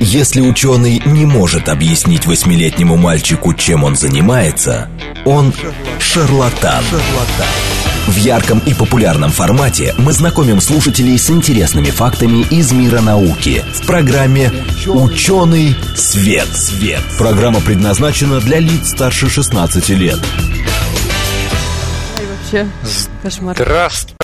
[0.00, 4.88] Если ученый не может объяснить восьмилетнему мальчику, чем он занимается,
[5.24, 5.52] он
[5.98, 6.82] шарлатан.
[8.06, 13.86] В ярком и популярном формате мы знакомим слушателей с интересными фактами из мира науки в
[13.86, 14.50] программе
[14.86, 16.48] «Ученый свет».
[16.48, 17.02] свет.
[17.18, 20.18] Программа предназначена для лиц старше 16 лет.
[22.52, 22.66] Вообще,
[23.22, 23.54] кошмар.
[23.54, 24.16] Здравствуйте,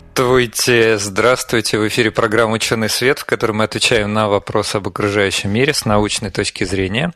[0.97, 1.79] здравствуйте.
[1.79, 5.85] В эфире программа «Ученый свет», в которой мы отвечаем на вопросы об окружающем мире с
[5.85, 7.13] научной точки зрения.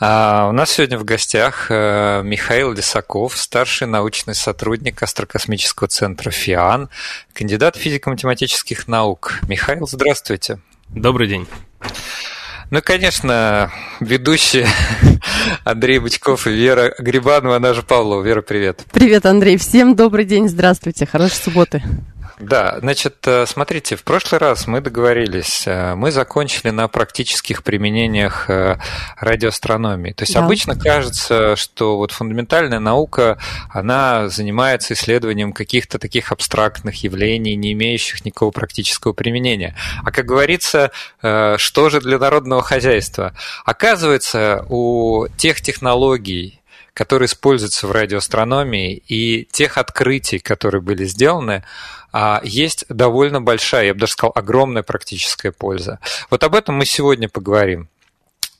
[0.00, 6.88] А у нас сегодня в гостях э, Михаил Лисаков, старший научный сотрудник Астрокосмического центра ФИАН,
[7.34, 9.40] кандидат физико-математических наук.
[9.46, 10.58] Михаил, здравствуйте.
[10.88, 11.46] Добрый день.
[12.70, 13.70] Ну, конечно,
[14.00, 14.66] ведущие
[15.64, 18.22] Андрей Бычков и Вера Грибанова, она же Павлова.
[18.22, 18.84] Вера, привет.
[18.90, 19.58] Привет, Андрей.
[19.58, 21.04] Всем добрый день, здравствуйте.
[21.04, 21.82] Хорошей субботы.
[22.38, 28.48] Да, значит, э, смотрите, в прошлый раз мы договорились, э, мы закончили на практических применениях
[28.48, 28.78] э,
[29.18, 30.12] радиоастрономии.
[30.12, 30.44] То есть да.
[30.44, 33.38] обычно кажется, что вот фундаментальная наука,
[33.70, 39.76] она занимается исследованием каких-то таких абстрактных явлений, не имеющих никакого практического применения.
[40.04, 43.34] А как говорится, что же для народного хозяйства?
[43.64, 46.61] Оказывается, у тех технологий,
[46.94, 51.64] которые используются в радиоастрономии, и тех открытий, которые были сделаны,
[52.12, 55.98] а, есть довольно большая, я бы даже сказал, огромная практическая польза.
[56.30, 57.88] Вот об этом мы сегодня поговорим.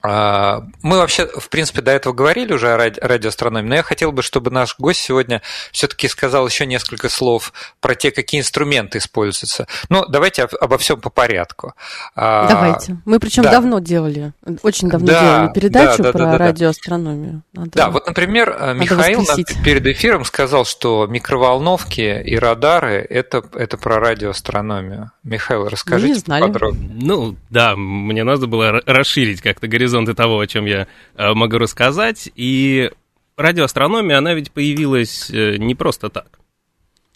[0.02, 4.22] А, мы вообще, в принципе, до этого говорили уже о радиоастрономии, но я хотел бы,
[4.22, 9.68] чтобы наш гость сегодня все-таки сказал еще несколько слов про те, какие инструменты используются.
[9.88, 11.74] Ну, давайте обо всем по порядку.
[12.16, 12.96] А, давайте.
[13.04, 13.52] Мы причем да.
[13.52, 17.42] давно делали, очень давно да, делали передачу да, да, про да, да, радиоастрономию.
[17.52, 19.62] Надо, да, вот, например, надо Михаил воскресить.
[19.62, 25.12] перед эфиром сказал, что микроволновки и радары это, это про радиоастрономию.
[25.22, 26.90] Михаил, расскажите подробнее.
[26.92, 31.58] Ну, да, мне надо было расширить как-то горизонт горизонты того, о чем я э, могу
[31.58, 32.30] рассказать.
[32.34, 32.90] И
[33.36, 36.38] радиоастрономия, она ведь появилась э, не просто так.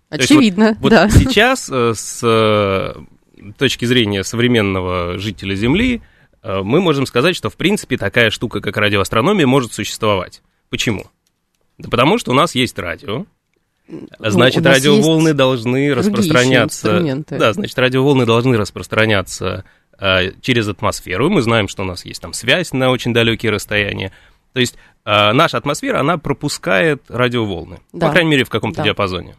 [0.08, 1.08] Очевидно, вот, да.
[1.08, 2.94] Вот сейчас э, с
[3.58, 6.02] точки зрения современного жителя Земли
[6.42, 10.42] мы можем сказать, что в принципе такая штука, как радиоастрономия, может существовать.
[10.70, 11.06] Почему?
[11.76, 13.26] Да потому что у нас есть радио,
[13.88, 17.24] ну, Значит, ну, радиоволны должны распространяться.
[17.30, 19.64] Да, значит, радиоволны должны распространяться
[20.40, 21.30] через атмосферу.
[21.30, 24.12] Мы знаем, что у нас есть там связь на очень далекие расстояния.
[24.52, 28.06] То есть э, наша атмосфера, она пропускает радиоволны, да.
[28.06, 28.84] по крайней мере, в каком-то да.
[28.84, 29.36] диапазоне.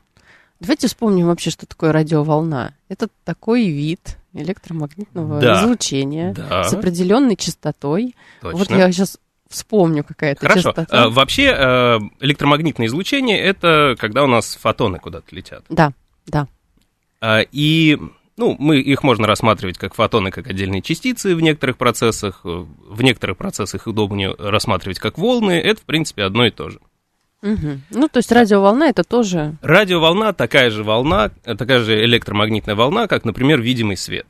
[0.59, 2.75] Давайте вспомним вообще, что такое радиоволна.
[2.87, 5.63] Это такой вид электромагнитного да.
[5.63, 6.63] излучения да.
[6.63, 8.15] с определенной частотой.
[8.41, 8.59] Точно.
[8.59, 9.19] Вот я сейчас
[9.49, 10.69] вспомню, какая это Хорошо.
[10.69, 10.85] частота.
[10.89, 11.45] А, вообще
[12.19, 15.63] электромагнитное излучение это когда у нас фотоны куда-то летят.
[15.69, 15.93] Да,
[16.27, 16.47] да.
[17.51, 17.97] И
[18.37, 22.41] ну, мы, их можно рассматривать как фотоны, как отдельные частицы в некоторых процессах.
[22.43, 25.53] В некоторых процессах удобнее рассматривать как волны.
[25.59, 26.79] Это, в принципе, одно и то же.
[27.41, 27.79] Угу.
[27.91, 29.57] Ну, то есть радиоволна это тоже...
[29.61, 34.27] Радиоволна такая же волна, такая же электромагнитная волна, как, например, видимый свет.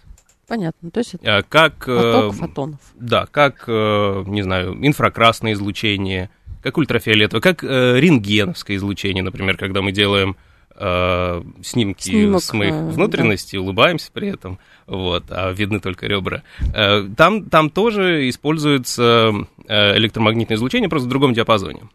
[0.47, 2.79] Понятно, то есть это а как, поток э, фотонов.
[2.95, 6.29] Да, как, э, не знаю, инфракрасное излучение,
[6.63, 10.37] как ультрафиолетовое, как э, рентгеновское излучение, например, когда мы делаем
[10.77, 13.63] э, снимки Снимок, с моих э, внутренностей, да.
[13.63, 16.43] улыбаемся при этом, вот, а видны только ребра.
[16.73, 19.33] Э, там, там тоже используется
[19.67, 21.89] э, электромагнитное излучение, просто в другом диапазоне.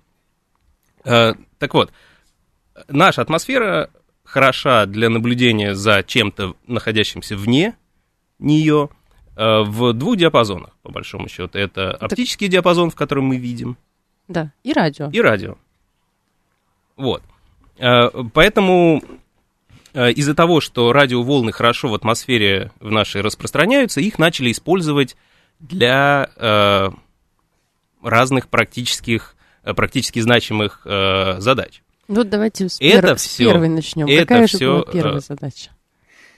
[1.05, 1.93] Э, так вот,
[2.89, 3.91] наша атмосфера
[4.25, 7.77] хороша для наблюдения за чем-то, находящимся вне
[8.39, 8.89] нее,
[9.37, 11.59] э, в двух диапазонах, по большому счету.
[11.59, 12.53] Это оптический так...
[12.53, 13.77] диапазон, в котором мы видим.
[14.29, 15.11] Да, и радио.
[15.11, 15.57] И радио.
[16.97, 17.23] Вот.
[17.79, 19.03] Э, поэтому
[19.95, 25.17] э, из-за того, что радиоволны хорошо в атмосфере в нашей распространяются, их начали использовать
[25.61, 26.91] для э,
[28.03, 31.83] разных практических, практически значимых задач.
[32.09, 33.17] Вот давайте с, это пер...
[33.17, 34.09] все, первой начнем.
[34.09, 35.71] Это Какая все, же была первая задача?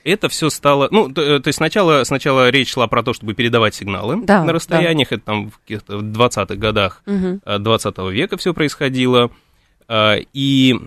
[0.05, 3.75] Это все стало, ну, то, то есть сначала, сначала речь шла про то, чтобы передавать
[3.75, 5.17] сигналы да, на расстояниях, да.
[5.17, 7.41] это там в, в 20-х годах угу.
[7.47, 9.31] 20 века все происходило,
[9.91, 10.79] и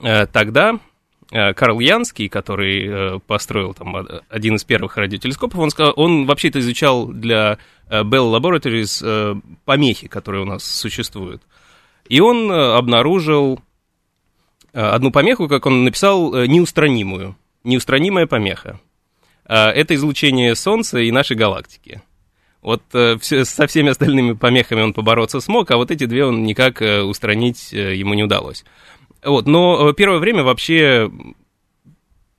[0.00, 0.78] тогда
[1.30, 6.60] э, Карл Янский, который э, построил там один из первых радиотелескопов, он, сказал, он вообще-то
[6.60, 7.58] изучал для
[7.88, 11.42] Bell Laboratories помехи, которые у нас существуют.
[12.08, 13.60] И он обнаружил
[14.72, 17.36] одну помеху, как он написал, неустранимую.
[17.64, 18.80] Неустранимая помеха.
[19.44, 22.00] Это излучение Солнца и нашей галактики.
[22.62, 27.72] Вот со всеми остальными помехами он побороться смог, а вот эти две он никак устранить
[27.72, 28.64] ему не удалось.
[29.24, 31.10] Вот, но э, первое время вообще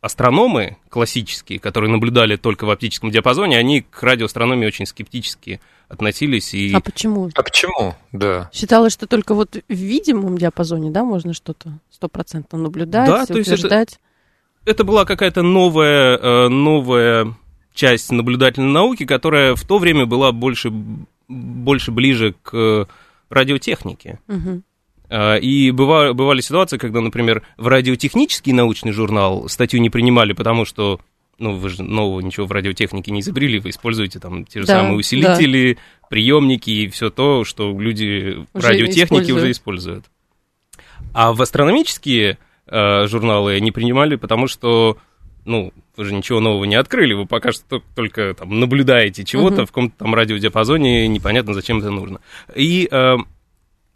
[0.01, 6.53] астрономы классические, которые наблюдали только в оптическом диапазоне, они к радиоастрономии очень скептически относились.
[6.53, 6.73] И...
[6.73, 7.29] А почему?
[7.33, 8.49] А почему, да.
[8.51, 13.91] Считалось, что только вот в видимом диапазоне, да, можно что-то стопроцентно наблюдать, да, то утверждать.
[13.91, 13.99] Есть
[14.65, 17.33] это, это была какая-то новая, э, новая
[17.73, 20.69] часть наблюдательной науки, которая в то время была больше,
[21.29, 22.89] больше ближе к
[23.29, 24.19] радиотехнике.
[24.27, 24.63] Угу.
[25.13, 30.99] И бывали, бывали ситуации, когда, например, в радиотехнический научный журнал статью не принимали, потому что
[31.39, 34.79] ну, вы же нового ничего в радиотехнике не изобрели, вы используете там те же да,
[34.79, 36.07] самые усилители, да.
[36.09, 39.37] приемники и все то, что люди уже радиотехники используют.
[39.37, 40.05] уже используют.
[41.13, 42.37] А в астрономические
[42.67, 44.97] э, журналы не принимали, потому что,
[45.45, 49.65] ну, вы же ничего нового не открыли, вы пока что только там наблюдаете чего-то угу.
[49.65, 52.19] в каком-то там радиодиапазоне, непонятно, зачем это нужно.
[52.55, 53.17] И э,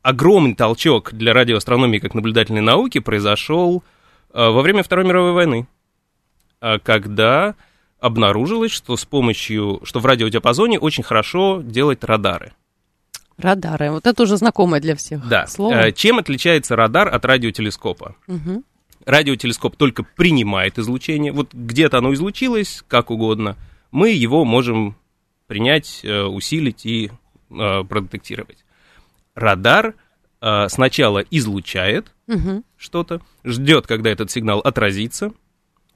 [0.07, 3.83] огромный толчок для радиоастрономии как наблюдательной науки произошел
[4.33, 5.67] э, во время Второй мировой войны,
[6.61, 7.55] э, когда
[7.99, 12.53] обнаружилось, что с помощью, что в радиодиапазоне очень хорошо делать радары.
[13.37, 15.45] Радары, вот это уже знакомое для всех да.
[15.45, 15.73] слово.
[15.73, 18.15] Э, чем отличается радар от радиотелескопа?
[18.27, 18.63] Угу
[19.05, 23.55] радиотелескоп только принимает излучение, вот где-то оно излучилось, как угодно,
[23.89, 24.97] мы его можем
[25.47, 27.09] принять, усилить и
[27.47, 28.65] продетектировать.
[29.37, 29.93] Радар
[30.41, 32.63] э, сначала излучает угу.
[32.75, 35.31] что-то, ждет, когда этот сигнал отразится,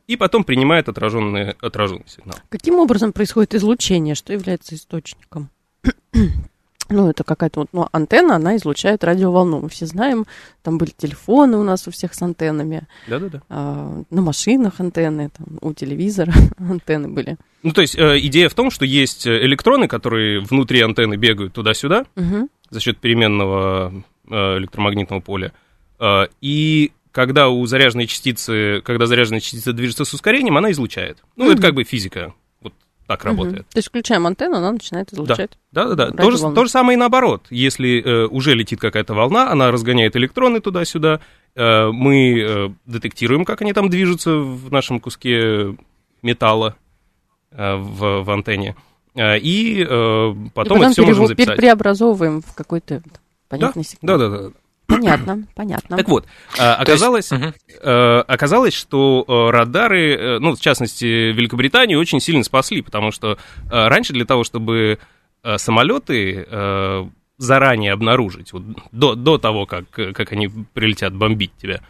[0.05, 2.35] и потом принимает отраженный, отраженный сигнал.
[2.49, 4.13] Каким образом происходит излучение?
[4.13, 5.49] Что является источником?
[6.91, 9.61] ну, это какая-то вот, ну, антенна, она излучает радиоволну.
[9.61, 10.27] Мы все знаем,
[10.61, 12.83] там были телефоны у нас у всех с антеннами.
[13.07, 13.41] Да-да-да.
[13.49, 17.37] А, на машинах антенны, там, у телевизора антенны были.
[17.63, 21.53] Ну, то есть э, идея в том, что есть э, электроны, которые внутри антенны бегают
[21.53, 22.49] туда-сюда угу.
[22.71, 25.53] За счет переменного э, электромагнитного поля.
[25.99, 31.23] Э, и когда у заряженной частицы, когда заряженная частица движется с ускорением, она излучает.
[31.35, 31.53] Ну, угу.
[31.53, 32.33] это как бы физика
[33.11, 33.67] так работает.
[33.69, 35.51] То есть включаем антенну, она начинает излучать.
[35.71, 36.11] Да, да, да.
[36.11, 37.45] То же, то же самое и наоборот.
[37.49, 41.19] Если э, уже летит какая-то волна, она разгоняет электроны туда-сюда,
[41.55, 45.75] э, мы э, детектируем, как они там движутся в нашем куске
[46.21, 46.77] металла
[47.51, 48.77] э, в, в антенне.
[48.77, 51.57] Э, и э, потом, и потом это все можем записать.
[51.57, 53.01] преобразовываем в какой-то
[53.49, 53.89] понятный да?
[53.89, 54.17] сигнал.
[54.17, 54.49] Да, да, да.
[54.87, 55.97] Понятно, понятно.
[55.97, 56.25] Так вот,
[56.57, 62.81] а, оказалось, есть, оказалось, что э, радары, э, ну, в частности, Великобританию очень сильно спасли,
[62.81, 63.37] потому что
[63.69, 64.99] раньше для того, чтобы
[65.57, 71.81] самолеты заранее обнаружить, вот до, до того, как, как они прилетят бомбить тебя,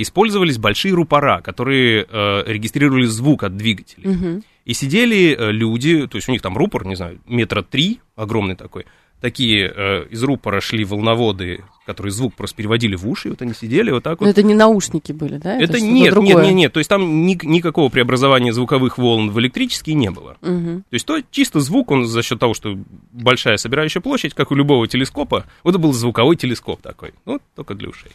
[0.00, 2.06] использовались большие рупора, которые
[2.46, 4.10] регистрировали звук от двигателей.
[4.10, 4.42] Угу.
[4.64, 8.86] И сидели люди, то есть у них там рупор, не знаю, метра три, огромный такой,
[9.22, 13.90] такие э, из рупора шли волноводы, которые звук просто переводили в уши, вот они сидели
[13.90, 14.26] вот так вот.
[14.26, 15.54] Но это не наушники были, да?
[15.54, 19.38] Это, это нет, нет, нет, нет, то есть там ни, никакого преобразования звуковых волн в
[19.38, 20.36] электрические не было.
[20.42, 20.82] Угу.
[20.90, 22.76] То есть то чисто звук, он за счет того, что
[23.12, 27.74] большая собирающая площадь, как у любого телескопа, вот это был звуковой телескоп такой, ну, только
[27.74, 28.10] для ушей.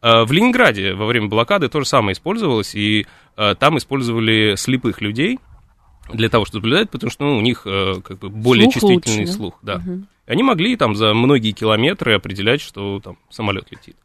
[0.00, 3.06] А в Ленинграде во время блокады то же самое использовалось, и
[3.36, 5.38] а, там использовали слепых людей
[6.12, 9.20] для того, чтобы наблюдать, потому что ну, у них а, как бы более слух чувствительный
[9.20, 9.76] лучше, слух, да.
[9.76, 10.04] Угу.
[10.26, 13.96] Они могли там за многие километры определять, что там самолет летит.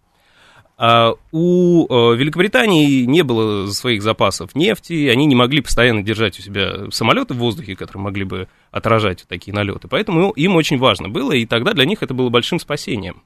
[0.76, 6.42] А у э, Великобритании не было своих запасов нефти, они не могли постоянно держать у
[6.42, 9.88] себя самолеты в воздухе, которые могли бы отражать такие налеты.
[9.88, 13.22] Поэтому им очень важно было, и тогда для них это было большим спасением.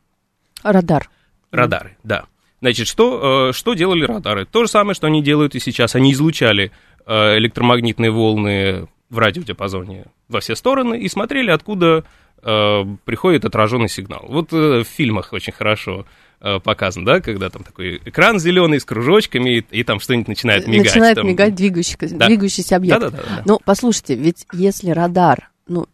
[0.62, 1.10] Радар.
[1.51, 2.25] Радары, да.
[2.60, 4.46] Значит, что, э, что делали радары?
[4.46, 5.96] То же самое, что они делают и сейчас.
[5.96, 12.03] Они излучали э, электромагнитные волны в радиодиапазоне во все стороны и смотрели, откуда
[12.43, 14.25] э, приходит отраженный сигнал.
[14.27, 16.05] Вот э, в фильмах очень хорошо
[16.41, 20.67] э, показано, да, когда там такой экран зеленый с кружочками, и, и там что-нибудь начинает
[20.67, 20.87] мигать.
[20.87, 21.27] Начинает там...
[21.27, 22.27] мигать двигающийся, да.
[22.27, 22.99] двигающийся объект.
[22.99, 23.43] Да, да, да, да.
[23.45, 25.87] Но послушайте, ведь если радар, ну,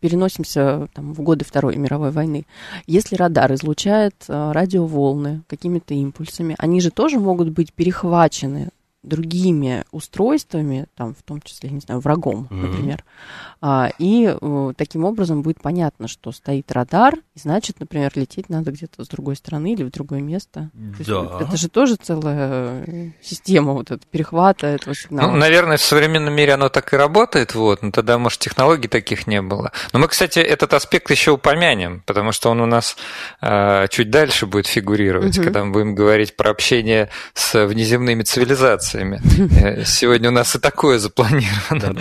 [0.00, 2.46] переносимся там, в годы Второй мировой войны.
[2.86, 8.70] Если радар излучает э, радиоволны какими-то импульсами, они же тоже могут быть перехвачены
[9.02, 12.56] другими устройствами, там, в том числе, не знаю, врагом, mm-hmm.
[12.56, 13.04] например.
[13.62, 18.72] А, и э, таким образом будет понятно, что стоит радар, и значит, например, лететь надо
[18.72, 20.70] где-то с другой стороны или в другое место.
[20.74, 20.98] Да.
[20.98, 25.30] Есть, это же тоже целая э, система вот этого перехвата этого сигнала.
[25.30, 29.26] Ну, наверное, в современном мире оно так и работает, вот, но тогда, может, технологий таких
[29.26, 29.72] не было.
[29.94, 32.96] Но мы, кстати, этот аспект еще упомянем, потому что он у нас
[33.40, 35.44] э, чуть дальше будет фигурировать, mm-hmm.
[35.44, 39.20] когда мы будем говорить про общение с внеземными цивилизациями инновациями.
[39.60, 41.94] Э, сегодня у нас и такое запланировано.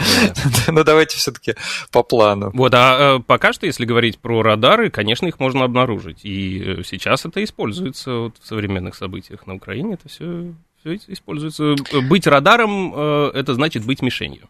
[0.67, 1.55] Но ну, давайте все-таки
[1.91, 2.51] по плану.
[2.53, 6.19] Вот, а э, пока что, если говорить про радары, конечно, их можно обнаружить.
[6.23, 9.93] И э, сейчас это используется в современных событиях на Украине.
[9.95, 11.75] Это все Все используется.
[12.09, 12.93] Быть радаром–
[13.33, 14.49] это значит быть мишенью.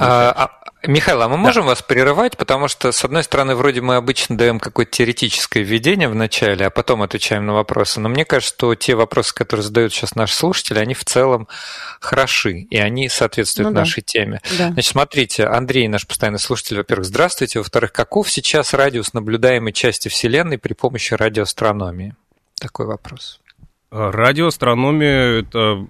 [0.00, 1.42] А, а, Михаил, а мы да.
[1.42, 6.08] можем вас прерывать, потому что, с одной стороны, вроде мы обычно даем какое-то теоретическое введение
[6.08, 9.92] в начале, а потом отвечаем на вопросы, но мне кажется, что те вопросы, которые задают
[9.92, 11.48] сейчас наши слушатели, они в целом
[12.00, 14.06] хороши, и они соответствуют ну, нашей да.
[14.06, 14.40] теме.
[14.58, 14.68] Да.
[14.68, 20.58] Значит, смотрите, Андрей, наш постоянный слушатель, во-первых, здравствуйте, во-вторых, каков сейчас радиус наблюдаемой части Вселенной
[20.58, 22.14] при помощи радиоастрономии?
[22.58, 23.40] Такой вопрос.
[23.90, 25.86] Радиоастрономия– это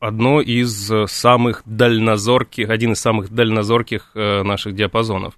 [0.00, 5.34] одно из э, самых дальнозорких, один из самых дальнозорких э, наших диапазонов.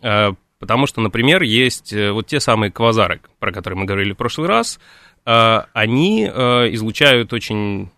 [0.00, 4.46] Э, потому что, например, есть вот те самые квазары, про которые мы говорили в прошлый
[4.46, 4.78] раз,
[5.24, 7.90] они излучают очень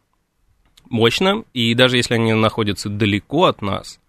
[0.89, 4.01] мощно, и даже если они находятся далеко от нас,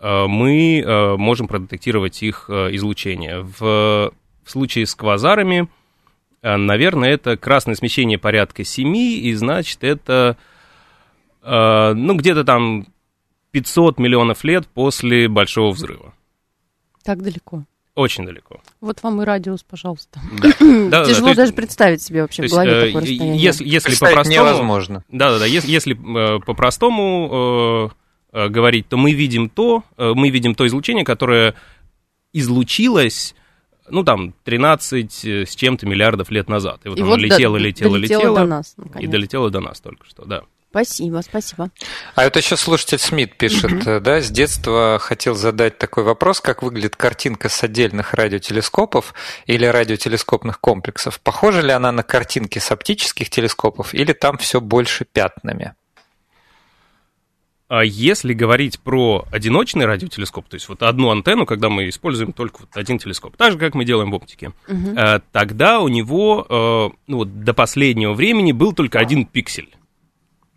[0.00, 3.42] мы можем продетектировать их излучение.
[3.42, 4.10] В,
[4.46, 5.68] случае с квазарами,
[6.42, 10.38] наверное, это красное смещение порядка 7, и значит, это
[11.46, 12.86] ну, где-то там
[13.52, 16.12] 500 миллионов лет после Большого взрыва.
[17.02, 17.64] Так далеко.
[17.94, 18.60] Очень далеко.
[18.82, 20.20] Вот вам и радиус, пожалуйста.
[20.90, 21.04] Да.
[21.06, 23.38] Тяжело даже представить себе вообще в голове э, такое расстояние.
[23.38, 24.34] Если по-простому...
[24.34, 25.04] невозможно.
[25.08, 27.90] Да-да-да, если э, по-простому
[28.32, 31.54] говорить, то мы видим то, мы видим то излучение, которое
[32.34, 33.34] излучилось
[33.88, 36.80] ну, там, 13 с чем-то миллиардов лет назад.
[36.84, 38.40] И вот и оно вот летело, летело, летело.
[38.40, 40.42] До нас, и долетело до нас только что, да.
[40.70, 41.70] Спасибо, спасибо.
[42.14, 46.62] А это еще слушатель Смит пишет, mm да, с детства хотел задать такой вопрос, как
[46.62, 49.14] выглядит картинка с отдельных радиотелескопов
[49.46, 51.20] или радиотелескопных комплексов.
[51.20, 55.74] Похожа ли она на картинки с оптических телескопов или там все больше пятнами?
[57.68, 62.60] А если говорить про одиночный радиотелескоп, то есть вот одну антенну, когда мы используем только
[62.60, 64.94] вот один телескоп, так же, как мы делаем в оптике, угу.
[65.32, 69.74] тогда у него э, ну, вот до последнего времени был только один пиксель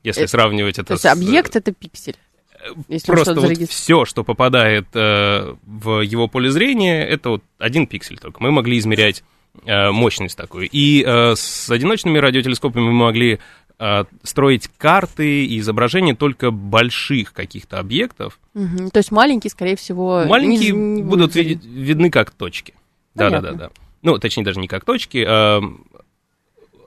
[0.03, 1.05] если это, сравнивать это то есть с...
[1.05, 2.15] объект это пиксель.
[2.53, 7.87] Э, если Просто вот все, что попадает э, в его поле зрения, это вот один
[7.87, 8.41] пиксель только.
[8.41, 9.23] Мы могли измерять
[9.65, 10.69] э, мощность такую.
[10.71, 13.39] И э, с одиночными радиотелескопами мы могли
[13.79, 18.39] э, строить карты и изображения только больших каких-то объектов.
[18.55, 18.89] Угу.
[18.91, 22.73] То есть маленькие, скорее всего, маленькие не, не будут, будут видны как точки.
[23.15, 23.71] Да-да-да.
[24.01, 25.25] Ну, точнее, даже не как точки.
[25.27, 25.61] А,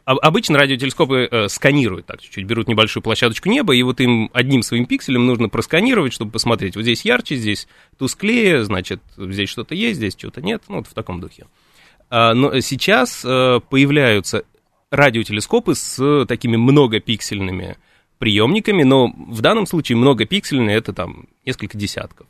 [0.05, 4.87] обычно радиотелескопы э, сканируют так чуть-чуть, берут небольшую площадочку неба, и вот им одним своим
[4.87, 7.69] пикселем нужно просканировать, чтобы посмотреть, вот здесь ярче, здесь
[7.99, 11.47] тусклее, значит, здесь что-то есть, здесь что-то нет, ну, вот в таком духе.
[12.11, 14.45] А, но сейчас э, появляются
[14.91, 17.79] радиотелескопы с такими многопиксельными
[18.19, 22.27] приемниками, но в данном случае многопиксельные это там несколько десятков.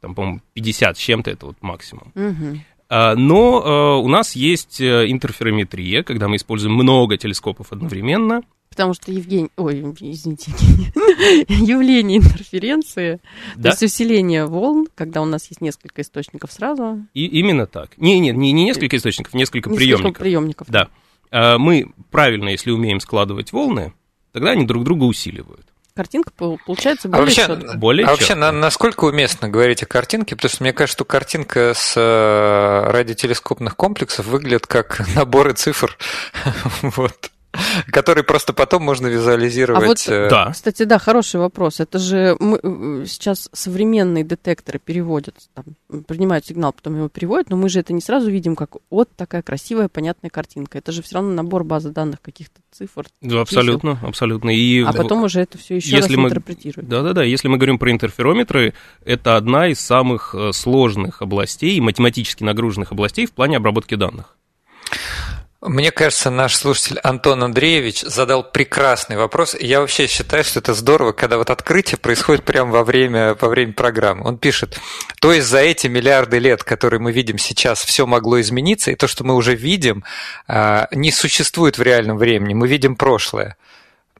[0.00, 2.12] Там, по-моему, 50 с чем-то это вот максимум.
[2.14, 2.60] Угу.
[2.94, 8.42] А, но а, у нас есть э, интерферометрия, когда мы используем много телескопов одновременно.
[8.68, 10.52] Потому что Евгений, ой, извините,
[11.48, 13.20] явление интерференции,
[13.56, 13.62] да?
[13.62, 17.06] то есть усиление волн, когда у нас есть несколько источников сразу.
[17.14, 17.96] И именно так.
[17.96, 20.18] Не, не, не, не несколько источников, несколько, несколько приемников.
[20.18, 20.66] приемников.
[20.68, 20.88] Да.
[21.30, 23.94] А, мы правильно, если умеем складывать волны,
[24.32, 27.76] тогда они друг друга усиливают картинка получается более а вообще, четкая.
[27.76, 30.36] Более а вообще, на, насколько уместно говорить о картинке?
[30.36, 35.96] Потому что мне кажется, что картинка с э, радиотелескопных комплексов выглядит как наборы цифр.
[36.82, 37.30] вот
[37.90, 39.84] который просто потом можно визуализировать.
[39.84, 40.50] А вот, э, да.
[40.52, 41.80] Кстати, да, хороший вопрос.
[41.80, 45.64] Это же мы, э, сейчас современные детекторы переводят, там,
[46.04, 49.42] принимают сигнал, потом его переводят, но мы же это не сразу видим, как вот такая
[49.42, 50.78] красивая, понятная картинка.
[50.78, 53.06] Это же все равно набор базы данных каких-то цифр.
[53.20, 54.06] Да, абсолютно, цифр.
[54.06, 54.50] абсолютно.
[54.50, 56.28] И а потом уже это все еще если раз мы...
[56.28, 56.88] интерпретируют.
[56.88, 62.92] Да-да-да, если мы говорим про интерферометры, это одна из самых э, сложных областей, математически нагруженных
[62.92, 64.36] областей в плане обработки данных.
[65.62, 69.54] Мне кажется, наш слушатель Антон Андреевич задал прекрасный вопрос.
[69.60, 73.72] Я вообще считаю, что это здорово, когда вот открытие происходит прямо во время, во время
[73.72, 74.26] программы.
[74.26, 74.80] Он пишет,
[75.20, 79.06] то есть за эти миллиарды лет, которые мы видим сейчас, все могло измениться, и то,
[79.06, 80.02] что мы уже видим,
[80.48, 82.54] а, не существует в реальном времени.
[82.54, 83.56] Мы видим прошлое.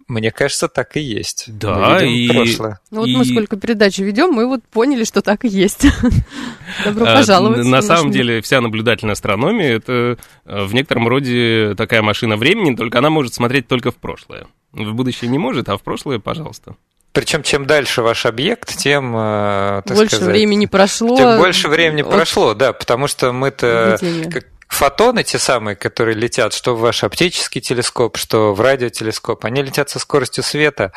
[0.09, 1.45] Мне кажется, так и есть.
[1.49, 2.29] Да, и...
[2.29, 2.81] прошлое.
[2.91, 3.17] Ну вот и...
[3.17, 5.87] мы сколько передач ведем, мы вот поняли, что так и есть.
[6.85, 7.65] Добро а, пожаловать.
[7.65, 12.99] На самом деле, вся наблюдательная астрономия– это э, в некотором роде такая машина времени, только
[12.99, 14.47] она может смотреть только в прошлое.
[14.73, 16.77] В будущее не может, а в прошлое, пожалуйста.
[17.13, 21.17] Причем чем дальше ваш объект, тем э, так больше сказать, времени прошло.
[21.17, 23.99] Тем больше времени прошло, да, потому что мы-то
[24.31, 29.63] как, фотоны, те самые, которые летят, что в ваш оптический телескоп, что в радиотелескоп, они
[29.63, 30.93] летят со скоростью света,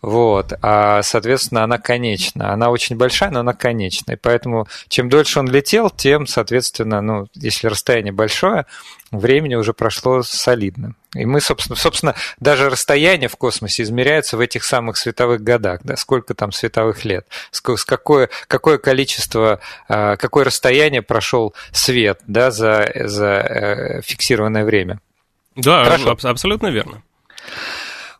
[0.00, 2.52] вот, а, соответственно, она конечна.
[2.52, 4.12] Она очень большая, но она конечна.
[4.12, 8.66] И поэтому, чем дольше он летел, тем, соответственно, ну, если расстояние большое,
[9.10, 10.94] времени уже прошло солидно.
[11.16, 15.96] И мы, собственно, собственно, даже расстояние в космосе измеряется в этих самых световых годах, да,
[15.96, 17.26] сколько там световых лет,
[17.86, 25.00] какое, какое количество, а, какое расстояние прошел свет, да, за, за э, фиксированное время.
[25.56, 26.16] Да, Хорошо.
[26.22, 27.02] абсолютно верно.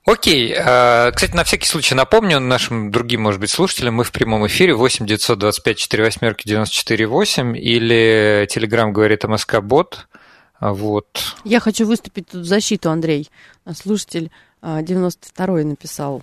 [0.06, 0.54] Окей.
[0.56, 4.72] А, кстати, на всякий случай напомню нашим другим, может быть, слушателям, мы в прямом эфире
[4.72, 10.06] 8 925 4 восьмерки 94 8 или Телеграм говорит о МСК Бот.
[10.58, 11.06] А, вот.
[11.44, 13.30] Я хочу выступить тут в защиту, Андрей.
[13.74, 14.30] Слушатель
[14.62, 16.22] 92-й а, написал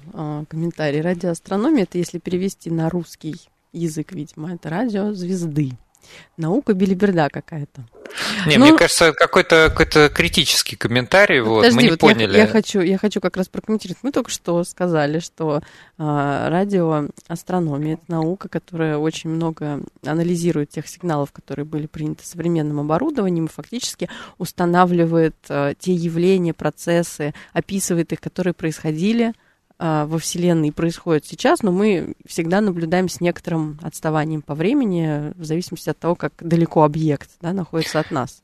[0.49, 1.01] комментарий.
[1.01, 3.35] Радиоастрономия, это если перевести на русский
[3.71, 5.71] язык, видимо, это радио звезды.
[6.37, 7.85] Наука билиберда какая-то.
[8.45, 12.33] Не, ну, мне кажется, какой-то какой критический комментарий, вот, мы не вот поняли.
[12.33, 14.03] Я, я, хочу, я хочу как раз прокомментировать.
[14.03, 15.61] Мы только что сказали, что
[15.97, 23.45] а, радиоастрономия– это наука, которая очень много анализирует тех сигналов, которые были приняты современным оборудованием,
[23.45, 29.33] и фактически устанавливает а, те явления, процессы, описывает их, которые происходили–
[29.79, 35.89] во Вселенной происходит сейчас, но мы всегда наблюдаем с некоторым отставанием по времени, в зависимости
[35.89, 38.42] от того, как далеко объект да, находится от нас.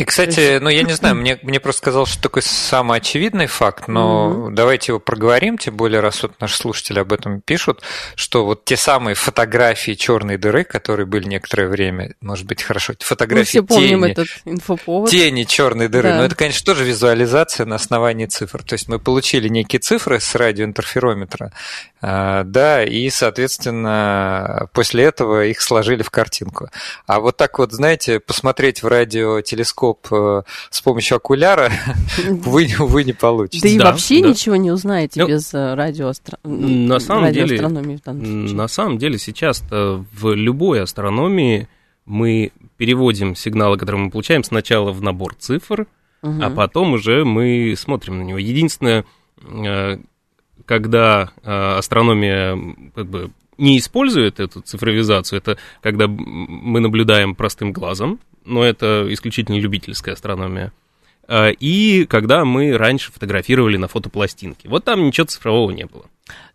[0.00, 3.86] И, кстати, ну, я не знаю, мне, мне просто сказал, что такой самый очевидный факт,
[3.86, 4.54] но mm-hmm.
[4.54, 7.82] давайте его проговорим, тем более, раз вот наши слушатели об этом пишут,
[8.14, 13.40] что вот те самые фотографии черной дыры, которые были некоторое время, может быть, хорошо, фотографии
[13.40, 15.10] Мы все помним тени, этот инфоповод.
[15.10, 16.16] Тени черной дыры, да.
[16.16, 18.62] но это, конечно, тоже визуализация на основании цифр.
[18.62, 21.52] То есть мы получили некие цифры с радиоинтерферометра,
[22.00, 26.70] а, да, и, соответственно, после этого их сложили в картинку.
[27.06, 31.72] А вот так вот, знаете, посмотреть в радиотелескоп телескоп э, с помощью окуляра,
[32.28, 33.62] вы, вы не получите.
[33.62, 34.28] Да и да, вообще да.
[34.28, 36.38] ничего не узнаете ну, без э, радиоастро...
[36.44, 38.00] на самом радиоастрономии.
[38.04, 41.68] Деле, на самом деле сейчас в любой астрономии
[42.06, 45.86] мы переводим сигналы, которые мы получаем, сначала в набор цифр,
[46.22, 46.42] угу.
[46.42, 48.38] а потом уже мы смотрим на него.
[48.38, 49.04] Единственное,
[49.42, 49.98] э,
[50.66, 52.56] когда астрономия
[52.94, 59.56] как бы не использует эту цифровизацию, это когда мы наблюдаем простым глазом, но это исключительно
[59.56, 60.72] любительская астрономия.
[61.32, 64.68] А, и когда мы раньше фотографировали на фотопластинке.
[64.68, 66.06] Вот там ничего цифрового не было.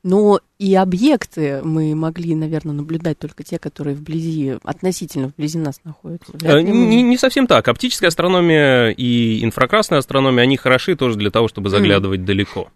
[0.03, 6.33] Но и объекты мы могли, наверное, наблюдать только те, которые вблизи, относительно вблизи нас находятся.
[6.43, 7.67] А, не, не совсем так.
[7.67, 12.25] Оптическая астрономия и инфракрасная астрономия, они хороши тоже для того, чтобы заглядывать mm.
[12.25, 12.67] далеко.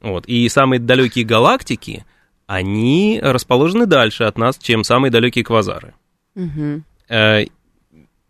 [0.00, 0.26] Вот.
[0.26, 2.06] И самые далекие галактики,
[2.48, 5.94] они расположены дальше от нас, чем самые далекие квазары.
[6.34, 6.82] Угу.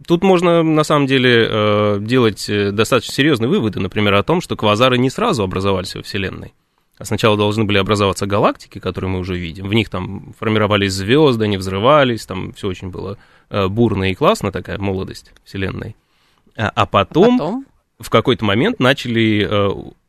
[0.07, 4.57] Тут можно, на самом деле, э, делать э, достаточно серьезные выводы, например, о том, что
[4.57, 6.55] квазары не сразу образовались во Вселенной.
[6.99, 9.69] А сначала должны были образоваться галактики, которые мы уже видим.
[9.69, 13.19] В них там формировались звезды, они взрывались, там все очень было
[13.51, 15.97] бурно и классно, такая молодость Вселенной.
[16.57, 17.67] А, а потом, а потом?
[18.01, 19.49] в какой-то момент начали,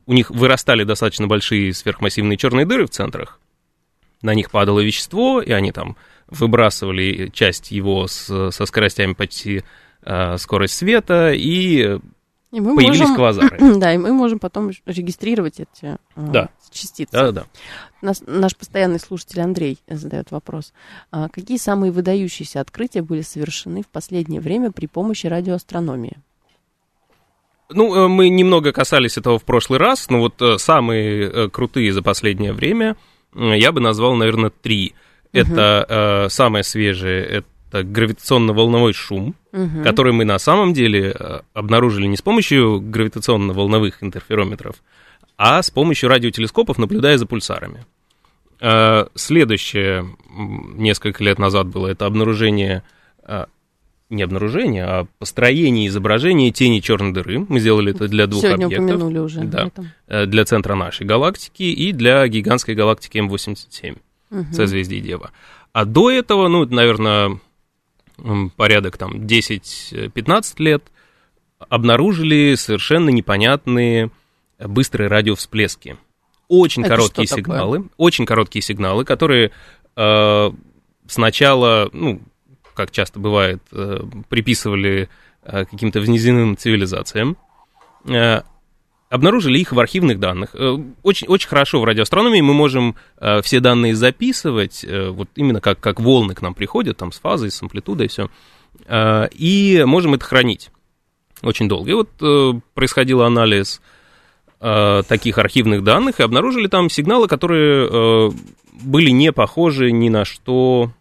[0.05, 3.39] у них вырастали достаточно большие сверхмассивные черные дыры в центрах,
[4.21, 5.95] на них падало вещество, и они там
[6.27, 9.63] выбрасывали часть его с, со скоростями почти
[10.03, 11.99] э, скорость света, и,
[12.51, 13.57] и мы появились можем, квазары.
[13.79, 16.49] Да, и мы можем потом регистрировать эти э, да.
[16.71, 17.11] частицы.
[17.11, 17.45] Да, да.
[18.01, 20.73] Нас, наш постоянный слушатель Андрей задает вопрос.
[21.11, 26.17] А какие самые выдающиеся открытия были совершены в последнее время при помощи радиоастрономии?
[27.69, 32.03] Ну, э, мы немного касались этого в прошлый раз, но вот э, самые крутые за
[32.03, 32.97] последнее время
[33.35, 34.93] я бы назвал, наверное, три.
[35.31, 39.83] Это э, самое свежее, это гравитационно-волновой шум, угу.
[39.83, 44.77] который мы на самом деле э, обнаружили не с помощью гравитационно-волновых интерферометров,
[45.37, 47.85] а с помощью радиотелескопов, наблюдая за пульсарами.
[48.59, 52.83] Э, следующее, несколько лет назад было, это обнаружение,
[53.23, 53.45] э,
[54.09, 57.45] не обнаружение, а построение изображения тени черной дыры.
[57.47, 58.89] Мы сделали это для двух Сегодня объектов.
[58.89, 59.41] упомянули уже.
[59.41, 63.97] Да, для центра нашей галактики и для гигантской галактики М87
[64.31, 64.45] угу.
[64.53, 65.31] созвездие Дева.
[65.73, 67.39] А до этого, ну, наверное,
[68.55, 70.83] порядок там 10-15 лет,
[71.69, 74.11] обнаружили совершенно непонятные
[74.59, 75.97] быстрые радиовсплески.
[76.47, 77.91] Очень Это короткие сигналы, такое?
[77.97, 79.51] очень короткие сигналы, которые
[79.95, 80.51] э,
[81.07, 82.21] сначала, ну,
[82.79, 85.09] как часто бывает, э, приписывали
[85.43, 87.35] э, каким-то внеземным цивилизациям,
[88.07, 88.41] э,
[89.09, 90.55] обнаружили их в архивных данных.
[91.03, 92.95] Очень, очень хорошо в радиоастрономии мы можем
[93.41, 97.61] все данные записывать, вот именно как, как волны к нам приходят, там с фазой, с
[97.61, 98.29] амплитудой, все,
[98.87, 100.69] и можем это хранить
[101.41, 101.89] очень долго.
[101.89, 103.81] И вот происходил анализ
[104.59, 108.31] таких архивных данных, и обнаружили там сигналы, которые
[108.79, 110.91] были не похожи ни на что,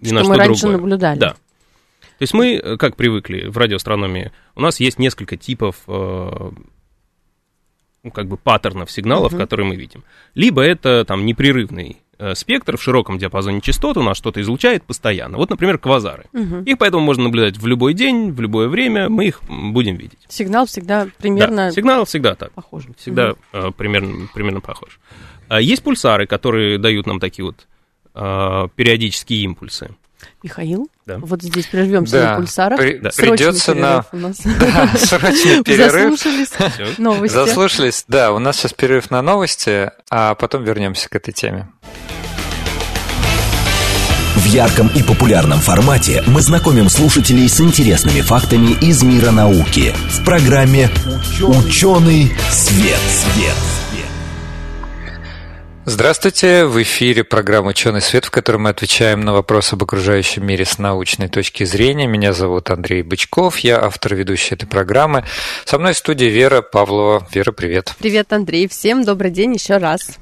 [0.00, 0.48] ни что на что мы другое.
[0.48, 1.18] раньше наблюдали.
[1.18, 1.30] Да.
[1.30, 6.52] То есть мы, как привыкли в радиоастрономии, у нас есть несколько типов ну,
[8.12, 9.38] как бы паттернов сигналов, uh-huh.
[9.38, 10.04] которые мы видим.
[10.34, 15.38] Либо это там непрерывный Э, спектр в широком диапазоне частот у нас что-то излучает постоянно.
[15.38, 16.26] Вот, например, квазары.
[16.34, 16.64] Угу.
[16.66, 20.18] Их поэтому можно наблюдать в любой день, в любое время, мы их будем видеть.
[20.28, 21.68] Сигнал всегда примерно...
[21.68, 22.52] Да, сигнал всегда так.
[22.52, 22.84] Похож.
[22.98, 23.38] Всегда угу.
[23.54, 25.00] э, примерно, примерно похож.
[25.48, 27.66] А есть пульсары, которые дают нам такие вот
[28.14, 29.90] э, периодические импульсы.
[30.42, 31.18] Михаил, да.
[31.18, 32.30] вот здесь прервемся да.
[32.30, 32.78] на пульсарах.
[32.78, 33.10] При, да.
[33.16, 34.40] Придется на у нас.
[34.44, 36.18] Да, срочный перерыв.
[36.18, 37.34] Заслушались новости.
[37.34, 41.68] Заслушались, да, у нас сейчас перерыв на новости, а потом вернемся к этой теме.
[44.36, 50.24] В ярком и популярном формате мы знакомим слушателей с интересными фактами из мира науки в
[50.24, 50.88] программе
[51.42, 53.00] «Ученый свет».
[53.08, 53.79] свет.
[55.86, 60.66] Здравствуйте, в эфире программа «Ученый свет», в которой мы отвечаем на вопросы об окружающем мире
[60.66, 62.06] с научной точки зрения.
[62.06, 65.24] Меня зовут Андрей Бычков, я автор ведущей этой программы.
[65.64, 67.26] Со мной в студии Вера Павлова.
[67.32, 67.94] Вера, привет.
[67.98, 68.68] Привет, Андрей.
[68.68, 70.18] Всем добрый день еще раз.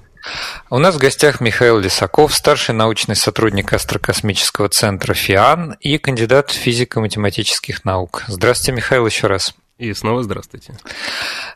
[0.71, 7.85] У нас в гостях Михаил Лисаков, старший научный сотрудник Астрокосмического центра ФИАН и кандидат физико-математических
[7.85, 8.23] наук.
[8.29, 9.55] Здравствуйте, Михаил, еще раз.
[9.79, 10.75] И снова здравствуйте.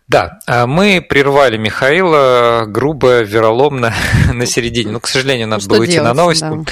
[0.06, 3.92] Да, а мы прервали Михаила грубо, вероломно
[4.32, 4.92] на середине.
[4.92, 6.44] Ну, к сожалению, надо было идти на новости.
[6.44, 6.64] Да.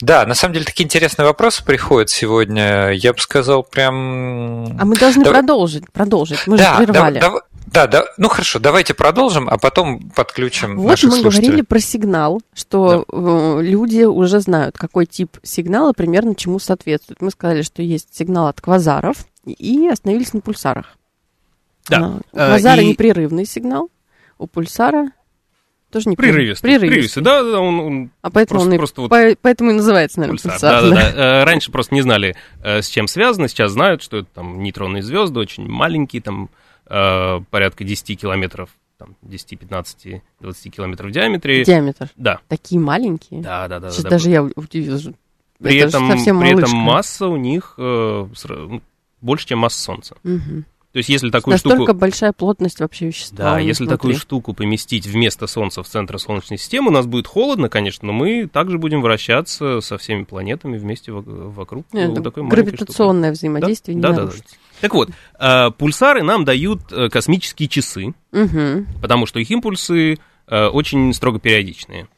[0.00, 2.90] да, на самом деле такие интересные вопросы приходят сегодня.
[2.90, 4.76] Я бы сказал, прям...
[4.76, 5.30] А мы должны да...
[5.30, 6.44] продолжить, продолжить.
[6.48, 7.20] Мы да, же прервали.
[7.20, 7.40] Да, да,
[7.72, 12.40] да, да, ну хорошо, давайте продолжим, а потом подключим вот наших мы говорили про сигнал,
[12.54, 13.18] что да.
[13.18, 17.20] Э, люди уже знают, какой тип сигнала примерно чему соответствует.
[17.20, 19.18] Мы сказали, что есть сигнал от квазаров,
[19.52, 20.96] и остановились на пульсарах.
[21.88, 21.98] Да.
[21.98, 22.86] А, у квазара и...
[22.86, 23.90] непрерывный сигнал,
[24.38, 25.10] у пульсара
[25.90, 26.78] тоже не прерывистый.
[26.78, 29.74] Прерывистый, да, да, он, он а поэтому просто, он и, просто вот по, поэтому и
[29.74, 30.52] называется, наверное, пульсар.
[30.52, 31.40] пульсар да, да, да.
[31.40, 35.02] Э, раньше просто не знали, э, с чем связано, сейчас знают, что это там нейтронные
[35.02, 36.50] звезды, очень маленькие, там
[36.86, 41.64] э, порядка 10 километров, там 10, 15, 20 километров в диаметре.
[41.64, 42.10] Диаметр?
[42.16, 42.40] Да.
[42.48, 43.40] Такие маленькие?
[43.40, 43.90] Да, да, да.
[43.90, 44.30] Сейчас да, даже да.
[44.30, 45.06] я удивилась.
[45.58, 48.80] При этом, при этом масса у них ну,
[49.20, 50.16] больше, чем масса Солнца.
[50.24, 50.64] Угу.
[50.92, 51.98] То есть, если такую Настолько штуку...
[51.98, 53.52] большая плотность вообще вещества.
[53.52, 53.96] Да, если внутри.
[53.96, 58.14] такую штуку поместить вместо Солнца в центр Солнечной системы, у нас будет холодно, конечно, но
[58.14, 61.86] мы также будем вращаться со всеми планетами вместе вокруг.
[61.92, 64.08] Нет, вот такой гравитационное взаимодействие да?
[64.08, 64.22] не да.
[64.24, 64.38] Да, да.
[64.80, 68.86] Так вот, э, пульсары нам дают э, космические часы, угу.
[69.02, 72.08] потому что их импульсы э, очень строго периодичные.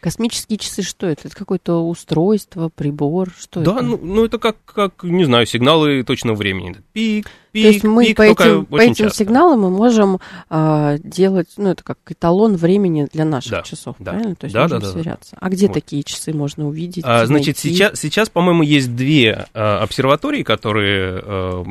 [0.00, 1.28] Космические часы что это?
[1.28, 3.30] Это какое-то устройство, прибор?
[3.38, 3.82] Что да, это?
[3.82, 6.76] Ну, ну это как, как, не знаю, сигналы точного времени.
[6.92, 9.18] Пик, пик, То есть мы пик, по этим, по этим часто.
[9.18, 14.12] сигналам мы можем а, делать, ну это как эталон времени для наших да, часов, да.
[14.12, 14.36] правильно?
[14.36, 15.36] То есть да, можем да, да, сверяться.
[15.40, 15.74] А где вот.
[15.74, 17.04] такие часы можно увидеть?
[17.06, 21.64] А, значит, сейчас, сейчас, по-моему, есть две а, обсерватории, которые а,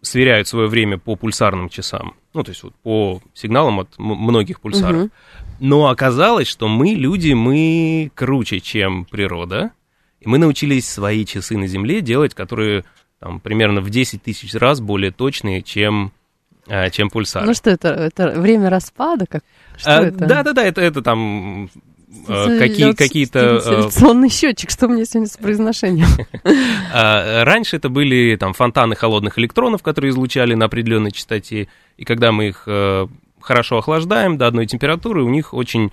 [0.00, 2.14] сверяют свое время по пульсарным часам.
[2.34, 5.02] Ну, то есть вот по сигналам от многих пульсаров.
[5.02, 5.10] Угу.
[5.60, 9.72] Но оказалось, что мы, люди, мы круче, чем природа.
[10.20, 12.84] И мы научились свои часы на Земле делать, которые
[13.18, 16.12] там, примерно в 10 тысяч раз более точные, чем,
[16.68, 17.44] а, чем пульсар.
[17.44, 17.88] Ну что это?
[17.88, 19.26] Это время распада?
[19.26, 19.42] Как?
[19.76, 20.18] Что а, это?
[20.18, 21.70] Да, да, да, это, это там
[22.26, 23.60] какие, какие-то...
[23.60, 26.08] Селекционный счетчик, что мне сегодня с произношением?
[26.92, 32.32] А, раньше это были там фонтаны холодных электронов, которые излучали на определенной частоте, и когда
[32.32, 33.06] мы их э,
[33.40, 35.92] хорошо охлаждаем до одной температуры, у них очень,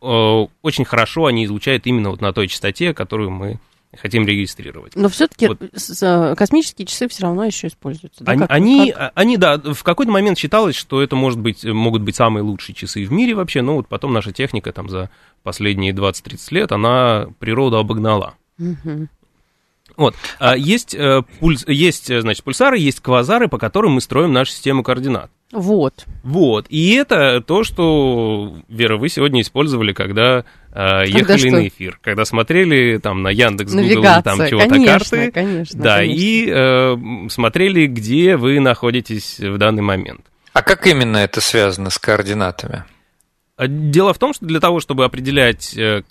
[0.00, 3.60] э, очень хорошо они излучают именно вот на той частоте, которую мы
[3.96, 4.96] хотим регистрировать.
[4.96, 5.62] Но все-таки вот.
[5.62, 8.24] Э, космические часы все равно еще используются.
[8.24, 8.32] Да?
[8.32, 9.12] Они, как, они, как?
[9.14, 13.04] они, да, в какой-то момент считалось, что это может быть, могут быть самые лучшие часы
[13.04, 15.10] в мире вообще, но вот потом наша техника там за
[15.42, 18.34] последние 20-30 лет, она природу обогнала.
[18.58, 19.08] Угу.
[19.96, 20.14] Вот.
[20.38, 24.82] А есть, э, пульс, есть, значит, пульсары, есть квазары, по которым мы строим нашу систему
[24.82, 25.30] координат.
[25.52, 26.06] Вот.
[26.22, 26.66] Вот.
[26.70, 31.98] И это то, что, Вера, вы сегодня использовали, когда э, ехали когда на эфир.
[32.02, 35.30] Когда смотрели там на Яндекс, Google там чего-то карты.
[35.30, 36.20] Конечно, да, конечно.
[36.20, 40.22] и э, смотрели, где вы находитесь в данный момент.
[40.54, 42.84] А как именно это связано с координатами?
[43.56, 46.02] А дело в том, что для того, чтобы определять э,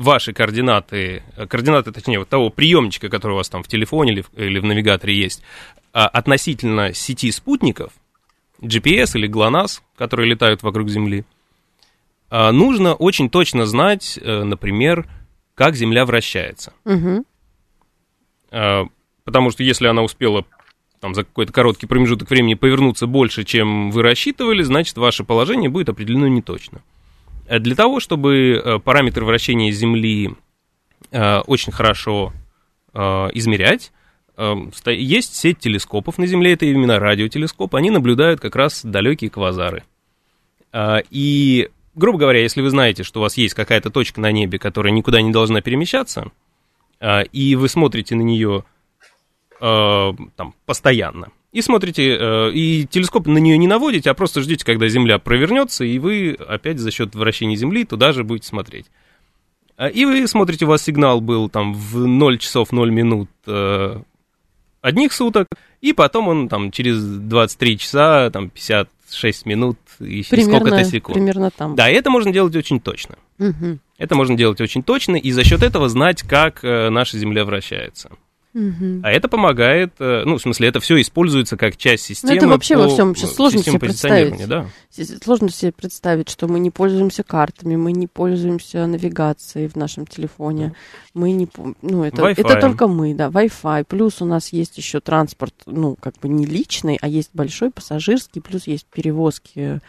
[0.00, 4.22] ваши координаты, э, координаты, точнее, вот того приемничка, который у вас там в телефоне или
[4.22, 5.42] в, или в навигаторе есть,
[5.92, 7.92] а, относительно сети спутников,
[8.62, 11.24] GPS или GLONASS, которые летают вокруг Земли,
[12.30, 15.06] а, нужно очень точно знать, э, например,
[15.54, 16.72] как Земля вращается.
[16.84, 17.26] Угу.
[19.24, 20.44] Потому что если она успела
[21.00, 25.90] там, за какой-то короткий промежуток времени повернуться больше, чем вы рассчитывали, значит, ваше положение будет
[25.90, 26.82] определено неточно.
[27.50, 30.30] Э, для того, чтобы параметры вращения Земли
[31.12, 32.32] очень хорошо
[32.94, 33.90] измерять,
[34.86, 39.82] есть сеть телескопов на Земле, это именно радиотелескоп, они наблюдают как раз далекие квазары.
[40.76, 44.92] И, грубо говоря, если вы знаете, что у вас есть какая-то точка на небе, которая
[44.92, 46.30] никуда не должна перемещаться,
[47.32, 48.64] и вы смотрите на нее
[49.58, 54.88] там, постоянно, и смотрите, э, и телескоп на нее не наводите, а просто ждете, когда
[54.88, 58.86] Земля провернется, и вы опять за счет вращения Земли туда же будете смотреть.
[59.76, 64.00] А, и вы смотрите, у вас сигнал был там в 0 часов 0 минут э,
[64.80, 65.48] одних суток,
[65.80, 71.14] и потом он там через 23 часа, там 56 минут и сколько-то секунд.
[71.14, 71.74] Примерно там.
[71.74, 73.16] Да, это можно делать очень точно.
[73.38, 73.78] Угу.
[73.98, 78.10] Это можно делать очень точно, и за счет этого знать, как э, наша Земля вращается.
[78.52, 79.02] Угу.
[79.04, 82.32] А это помогает, э, ну, в смысле, это все используется как часть системы.
[82.32, 84.48] Ну, это вообще по, во всем сейчас сложно себе представить.
[84.48, 84.66] Да.
[85.22, 90.74] Сложно себе представить, что мы не пользуемся картами, мы не пользуемся навигацией в нашем телефоне.
[91.14, 91.48] Мы не,
[91.82, 93.84] ну, это, это только мы, да, Wi-Fi.
[93.84, 98.42] Плюс у нас есть еще транспорт, ну, как бы не личный, а есть большой пассажирский,
[98.42, 99.80] плюс есть перевозки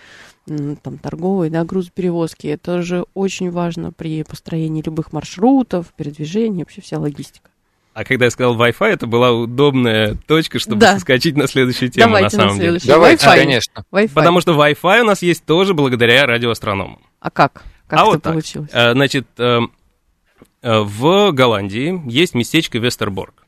[0.45, 2.47] там, торговые, да, грузоперевозки.
[2.47, 7.50] Это же очень важно при построении любых маршрутов, передвижении, вообще вся логистика.
[7.93, 10.93] А когда я сказал Wi-Fi, это была удобная точка, чтобы да.
[10.93, 12.79] соскочить на следующую тему, Давайте на самом на деле.
[12.85, 13.35] Давайте, Wi-Fi.
[13.35, 13.85] конечно.
[13.91, 14.13] Wi-Fi.
[14.13, 16.99] Потому что Wi-Fi у нас есть тоже благодаря радиоастрономам.
[17.19, 17.63] А как?
[17.87, 18.69] Как а это вот получилось?
[18.71, 18.93] Так.
[18.93, 19.59] Значит, э,
[20.61, 23.45] э, в Голландии есть местечко Вестерборг.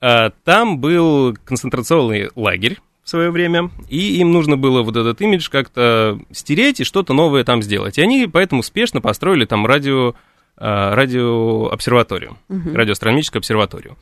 [0.00, 5.50] Э, там был концентрационный лагерь в свое время, и им нужно было вот этот имидж
[5.50, 7.98] как-то стереть и что-то новое там сделать.
[7.98, 10.16] И они поэтому спешно построили там радио Э,
[10.62, 12.74] радиообсерваторию, угу.
[12.74, 13.96] радиоастрономическую обсерваторию.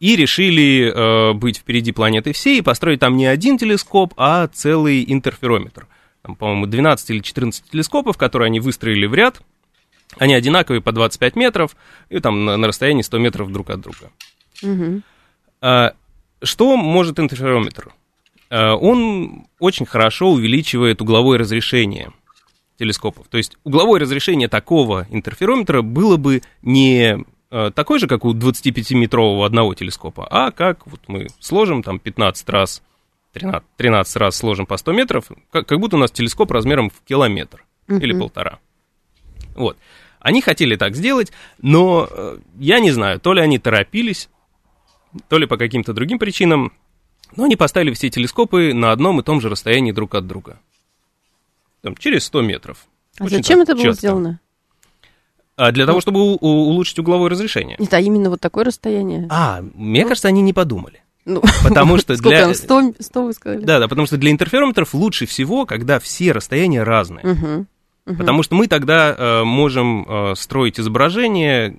[0.00, 5.04] И решили э, быть впереди планеты всей и построить там не один телескоп, а целый
[5.06, 5.86] интерферометр.
[6.22, 9.40] Там, по-моему, 12 или 14 телескопов, которые они выстроили в ряд.
[10.18, 11.76] Они одинаковые по 25 метров
[12.08, 14.10] и там на, на расстоянии 100 метров друг от друга.
[14.62, 15.02] Угу.
[15.60, 15.92] А,
[16.42, 17.92] что может интерферометр?
[18.48, 22.10] А, он очень хорошо увеличивает угловое разрешение–
[22.78, 23.26] телескопов.
[23.28, 29.46] То есть угловое разрешение такого интерферометра было бы не э, такой же, как у 25-метрового
[29.46, 32.82] одного телескопа, а как вот мы сложим там 15 раз,
[33.32, 37.00] 13, 13 раз сложим по 100 метров, как, как будто у нас телескоп размером в
[37.06, 38.00] километр uh-huh.
[38.00, 38.58] или полтора.
[39.54, 39.76] Вот.
[40.20, 44.28] Они хотели так сделать, но э, я не знаю, то ли они торопились,
[45.28, 46.72] то ли по каким-то другим причинам,
[47.36, 50.58] но они поставили все телескопы на одном и том же расстоянии друг от друга
[51.86, 52.86] там, через 100 метров.
[53.20, 54.00] А Очень зачем это было часто.
[54.00, 54.40] сделано?
[55.56, 57.76] А для ну, того, чтобы у, улучшить угловое разрешение.
[57.78, 59.28] Нет, а именно вот такое расстояние?
[59.30, 61.04] А, мне ну, кажется, они не подумали.
[61.24, 62.42] Ну, потому что для...
[62.42, 63.64] Там, 100, 100 вы сказали?
[63.64, 67.24] Да, да, потому что для интерферометров лучше всего, когда все расстояния разные.
[67.24, 67.66] Угу,
[68.06, 68.16] угу.
[68.18, 71.78] Потому что мы тогда э, можем э, строить изображение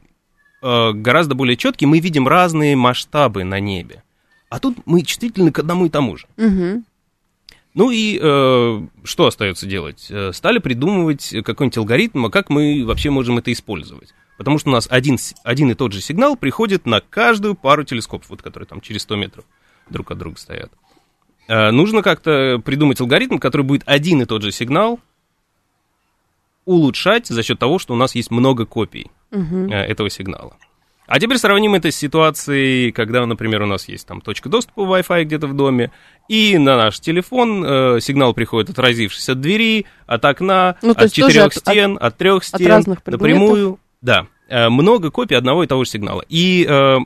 [0.62, 4.04] э, гораздо более четкие, мы видим разные масштабы на небе.
[4.50, 6.28] А тут мы чувствительны к одному и тому же.
[6.38, 6.84] Угу.
[7.78, 10.08] Ну и э, что остается делать?
[10.10, 14.16] Э, стали придумывать какой-нибудь алгоритм, а как мы вообще можем это использовать.
[14.40, 18.32] Потому что у нас один, один и тот же сигнал приходит на каждую пару телескопов,
[18.32, 19.46] вот, которые там через 100 метров
[19.92, 20.72] друг от друга стоят.
[21.48, 25.00] Э, нужно как-то придумать алгоритм, который будет один и тот же сигнал
[26.66, 29.72] улучшать за счет того, что у нас есть много копий угу.
[29.72, 30.58] этого сигнала.
[31.08, 35.24] А теперь сравним это с ситуацией, когда, например, у нас есть там точка доступа Wi-Fi
[35.24, 35.92] где-то в доме,
[36.28, 41.54] и на наш телефон э, сигнал приходит отразившись от двери, от окна, ну, от четырех
[41.54, 43.80] стен, от, от трех стен, от разных напрямую.
[44.02, 46.24] Да, э, много копий одного и того же сигнала.
[46.28, 46.98] И э,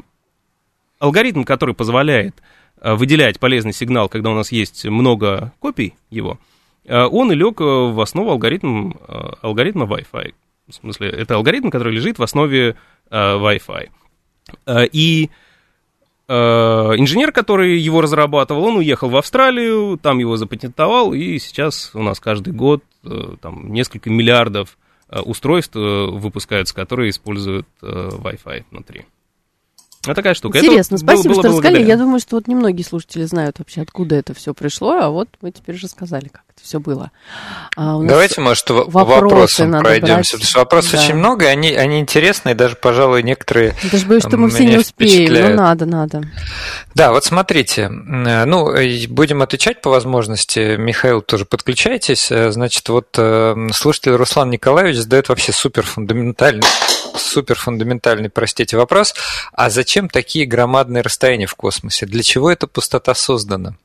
[0.97, 2.41] алгоритм, который позволяет
[2.81, 6.39] э, выделять полезный сигнал, когда у нас есть много копий его,
[6.85, 10.33] э, он и лег э, в основу алгоритм, э, алгоритма Wi-Fi.
[10.77, 12.75] В смысле, это алгоритм, который лежит в основе
[13.09, 13.89] э, Wi-Fi.
[14.65, 15.29] Э, и
[16.27, 22.01] э, инженер, который его разрабатывал, он уехал в Австралию, там его запатентовал, и сейчас у
[22.01, 24.77] нас каждый год э, там несколько миллиардов
[25.09, 29.05] э, устройств э, выпускаются, которые используют э, Wi-Fi внутри.
[30.07, 30.57] Вот такая штука.
[30.57, 31.87] Интересно, это спасибо, было, было что рассказали.
[31.87, 35.51] Я думаю, что вот немногие слушатели знают вообще, откуда это все пришло, а вот мы
[35.51, 37.11] теперь уже сказали, как это все было.
[37.77, 41.03] А Давайте, может, вопросы вопросам пройдемся, потому что вопросов да.
[41.03, 44.77] очень много, и они, они интересные, даже, пожалуй, некоторые Даже боюсь, что мы все не
[44.77, 46.23] успеем, но надо, надо.
[46.95, 48.73] Да, вот смотрите, ну,
[49.09, 50.77] будем отвечать по возможности.
[50.77, 52.27] Михаил, тоже подключайтесь.
[52.29, 56.65] Значит, вот э, слушатель Руслан Николаевич задает вообще супер фундаментальный
[57.15, 59.13] супер фундаментальный, простите, вопрос.
[59.53, 62.05] А зачем такие громадные расстояния в космосе?
[62.05, 63.75] Для чего эта пустота создана?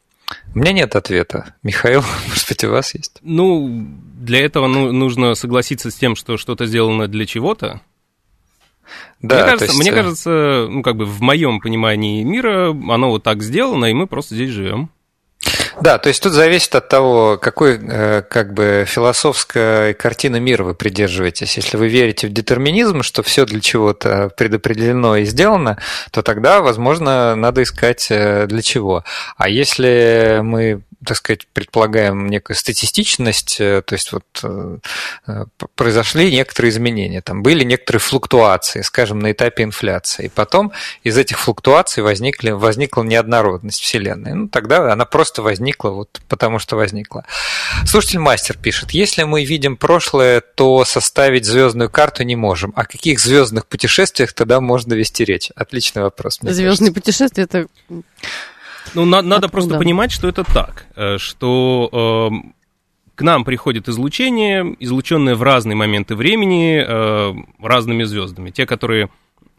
[0.55, 1.55] У меня нет ответа.
[1.62, 3.19] Михаил, может быть, у вас есть?
[3.23, 7.81] Ну, для этого ну, нужно согласиться с тем, что что-то сделано для чего-то.
[9.21, 9.79] Да, мне кажется, есть...
[9.79, 13.93] мне э, кажется, ну, как бы в моем понимании мира оно вот так сделано, и
[13.93, 14.91] мы просто здесь живем.
[15.81, 20.75] Да, то есть тут зависит от того, какой э, как бы философской картины мира вы
[20.75, 21.57] придерживаетесь.
[21.57, 25.79] Если вы верите в детерминизм, что все для чего-то предопределено и сделано,
[26.11, 29.05] то тогда, возможно, надо искать э, для чего.
[29.37, 34.79] А если мы так сказать, предполагаем некую статистичность, э, то есть вот э,
[35.27, 40.27] э, произошли некоторые изменения, там были некоторые флуктуации, скажем, на этапе инфляции.
[40.27, 40.73] И потом
[41.05, 44.35] из этих флуктуаций возникли, возникла неоднородность Вселенной.
[44.35, 47.25] Ну, тогда она просто возникла вот потому, что возникла.
[47.87, 52.73] Слушатель мастер пишет, если мы видим прошлое, то составить звездную карту не можем.
[52.77, 55.51] О каких звездных путешествиях тогда можно вести речь?
[55.55, 56.38] Отличный вопрос.
[56.42, 57.66] Звездные путешествия это
[58.94, 62.49] ну, на, надо просто понимать, что это так, э, что э,
[63.16, 68.51] к нам приходит излучение, излученное в разные моменты времени э, разными звездами.
[68.51, 69.09] Те, которые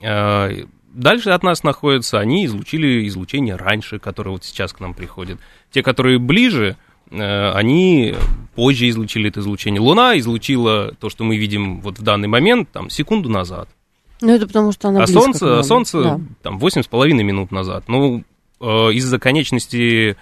[0.02, 5.40] э, дальше от нас находятся, они излучили излучение раньше, которое вот сейчас к нам приходит.
[5.72, 6.78] Те, которые ближе,
[7.10, 8.16] э, они
[8.56, 9.82] позже излучили это излучение.
[9.82, 13.70] Луна излучила то, что мы видим вот в данный момент, там, секунду назад.
[14.22, 16.20] Ну, это потому что она а Солнце, а Солнце да.
[16.42, 17.86] там, 8,5 минут назад.
[17.88, 18.24] Ну,
[18.60, 20.17] из-за конечности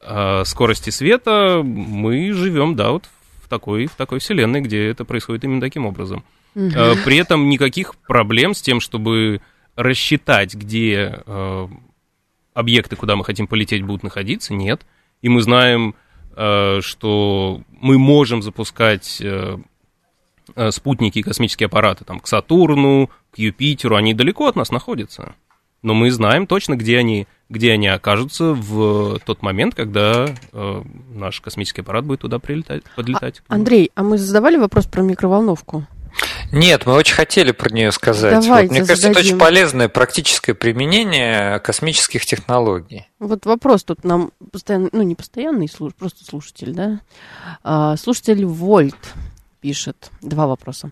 [0.00, 3.08] э, скорости света мы живем, да, вот
[3.42, 6.24] в такой, в такой вселенной, где это происходит именно таким образом.
[6.54, 6.70] Угу.
[7.04, 9.40] При этом никаких проблем с тем, чтобы
[9.76, 11.22] рассчитать, где
[12.52, 14.82] объекты, куда мы хотим полететь, будут находиться, нет.
[15.22, 15.94] И мы знаем,
[16.34, 19.22] что мы можем запускать
[20.70, 25.34] спутники и космические аппараты там, к Сатурну, к Юпитеру, они далеко от нас находятся.
[25.82, 30.82] Но мы знаем точно, где они где они окажутся в тот момент, когда э,
[31.14, 33.42] наш космический аппарат будет туда прилетать, подлетать.
[33.46, 35.86] А, Андрей, а мы задавали вопрос про микроволновку?
[36.50, 38.44] Нет, мы очень хотели про нее сказать.
[38.44, 43.06] Давайте вот, мне кажется, это очень полезное практическое применение космических технологий.
[43.18, 47.00] Вот вопрос тут нам постоянно, ну не постоянный, просто слушатель, да?
[47.62, 49.14] А, слушатель Вольт
[49.60, 50.90] пишет два вопроса.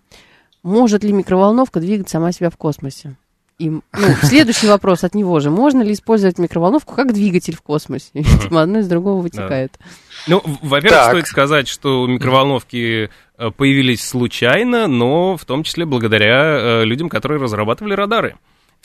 [0.62, 3.16] Может ли микроволновка двигать сама себя в космосе?
[3.60, 3.82] И, ну,
[4.22, 5.50] следующий вопрос от него же.
[5.50, 8.08] Можно ли использовать микроволновку как двигатель в космосе?
[8.14, 9.78] Видимо, одно из другого вытекает.
[10.26, 16.84] Ну, во-первых, стоит сказать, что микроволновки э, появились случайно, но в том числе благодаря э,
[16.86, 18.36] людям, которые разрабатывали радары.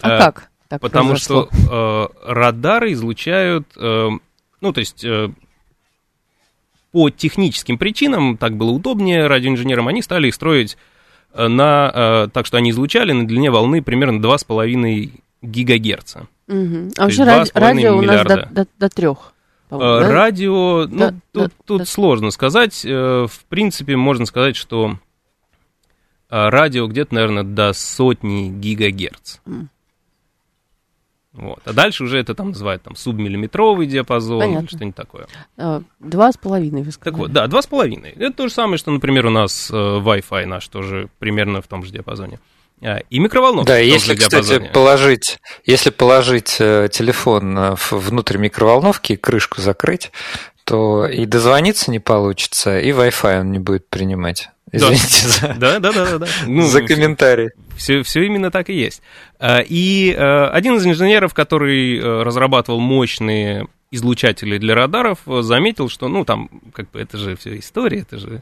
[0.01, 0.49] А э, как?
[0.67, 1.47] Так Потому произошло?
[1.49, 4.09] что э, радары излучают, э,
[4.59, 5.29] ну, то есть э,
[6.91, 10.77] по техническим причинам, так было удобнее радиоинженерам, они стали их строить
[11.35, 16.27] на, э, так что они излучали на длине волны примерно 2,5 гигагерца.
[16.47, 16.91] Угу.
[16.97, 18.33] А вообще ради, радио миллиарда.
[18.33, 19.07] у нас до, до, до 3.
[19.07, 19.15] Э,
[19.69, 20.11] да?
[20.11, 21.85] Радио, ну, да, тут, да, тут да.
[21.85, 22.85] сложно сказать.
[22.85, 24.97] Э, в принципе, можно сказать, что
[26.29, 29.37] радио где-то, наверное, до сотни гигагерц.
[29.45, 29.67] Mm.
[31.35, 31.59] Вот.
[31.65, 34.65] А дальше уже это там называют там субмиллиметровый диапазон Понятно.
[34.65, 35.27] или что-нибудь такое.
[35.57, 37.13] А, два с половиной, вы сказали.
[37.13, 38.11] Так вот, да, два с половиной.
[38.11, 41.83] Это то же самое, что, например, у нас э, Wi-Fi наш тоже примерно в том
[41.83, 42.39] же диапазоне.
[42.81, 43.73] А, и микроволновка.
[43.73, 50.11] Да, если, кстати, положить, если положить э, телефон э, внутрь микроволновки крышку закрыть,
[50.63, 54.49] то и дозвониться не получится, и Wi-Fi он не будет принимать.
[54.75, 55.53] Извините да.
[55.53, 56.27] за, да, да, да, да.
[56.47, 57.49] Ну, за комментарий.
[57.77, 59.01] Все, все именно так и есть.
[59.39, 66.07] А, и э, один из инженеров, который э, разрабатывал мощные излучатели для радаров, заметил, что,
[66.07, 68.41] ну, там, как бы, это же все история, это же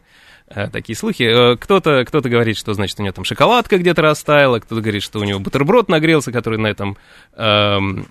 [0.72, 1.56] такие слухи.
[1.58, 5.24] Кто-то кто говорит, что, значит, у него там шоколадка где-то растаяла, кто-то говорит, что у
[5.24, 6.98] него бутерброд нагрелся, который на этом
[7.36, 8.08] эм,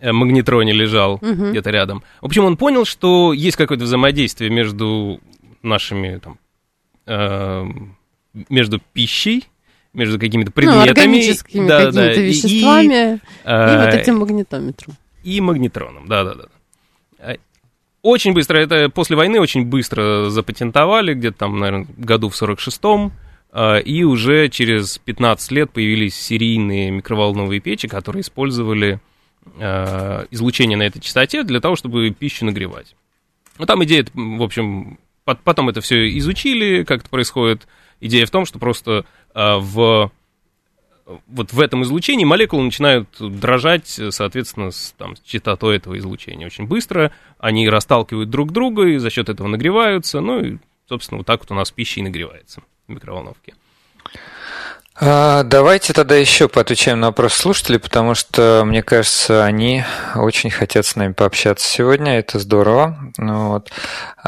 [0.00, 1.50] магнитроне лежал угу.
[1.50, 2.02] где-то рядом.
[2.20, 5.20] В общем, он понял, что есть какое-то взаимодействие между
[5.62, 6.38] нашими там,
[7.06, 7.96] Эм,
[8.50, 9.44] между пищей,
[9.92, 11.16] между какими-то ну, предметами.
[11.54, 14.96] Ну, да, какими-то да, веществами и, и, и вот этим магнитометром.
[15.22, 16.48] И магнитроном, да-да-да.
[17.18, 17.36] Э,
[18.02, 23.12] очень быстро, это после войны очень быстро запатентовали, где-то там, наверное, году в 46-м,
[23.52, 29.00] э, и уже через 15 лет появились серийные микроволновые печи, которые использовали
[29.58, 32.96] э, излучение на этой частоте для того, чтобы пищу нагревать.
[33.58, 37.66] Ну, там идея, в общем, Потом это все изучили, как это происходит.
[38.00, 40.12] Идея в том, что просто а, в
[41.26, 47.12] вот в этом излучении молекулы начинают дрожать, соответственно, с, там, частотой этого излучения очень быстро.
[47.38, 50.20] Они расталкивают друг друга и за счет этого нагреваются.
[50.20, 53.54] Ну и, собственно, вот так вот у нас пища и нагревается в микроволновке.
[54.98, 59.84] А, давайте тогда еще поотвечаем на вопрос слушателей, потому что, мне кажется, они
[60.14, 62.18] очень хотят с нами пообщаться сегодня.
[62.18, 62.96] Это здорово.
[63.18, 63.70] Ну вот.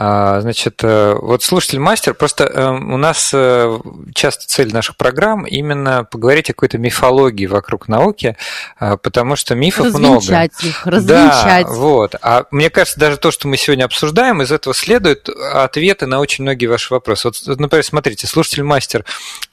[0.01, 3.79] А, значит, э, вот слушатель-мастер, просто э, у нас э,
[4.15, 8.37] часто цель наших программ именно поговорить о какой-то мифологии вокруг науки,
[8.79, 10.69] потому что мифов развенчать много.
[10.69, 11.67] их, развенчать.
[11.67, 12.15] Да, вот.
[12.23, 16.45] А мне кажется, даже то, что мы сегодня обсуждаем, из этого следует ответы на очень
[16.45, 17.29] многие ваши вопросы.
[17.29, 19.05] Вот, например, смотрите, слушатель-мастер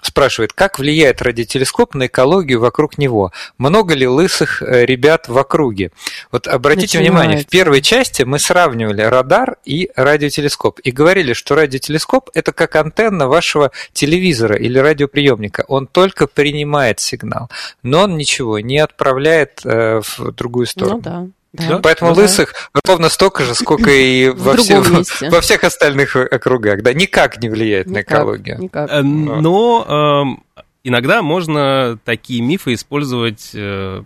[0.01, 3.31] спрашивает, как влияет влияет радиотелескоп на экологию вокруг него?
[3.57, 5.91] Много ли лысых э, ребят в округе?
[6.31, 7.11] Вот обратите Начинается.
[7.11, 12.75] внимание, в первой части мы сравнивали радар и радиотелескоп и говорили, что радиотелескоп это как
[12.75, 15.65] антенна вашего телевизора или радиоприемника.
[15.67, 17.49] Он только принимает сигнал,
[17.83, 20.95] но он ничего не отправляет э, в другую сторону.
[20.95, 21.27] Ну да.
[21.55, 21.79] Да?
[21.81, 22.81] Поэтому ну, лысых да.
[22.85, 24.81] ровно столько же, сколько и во, все,
[25.29, 26.81] во всех остальных округах.
[26.81, 28.59] Да, никак не влияет никак, на экологию.
[28.59, 28.91] Никак.
[28.91, 30.43] Э, но эм,
[30.85, 34.03] иногда можно такие мифы использовать э,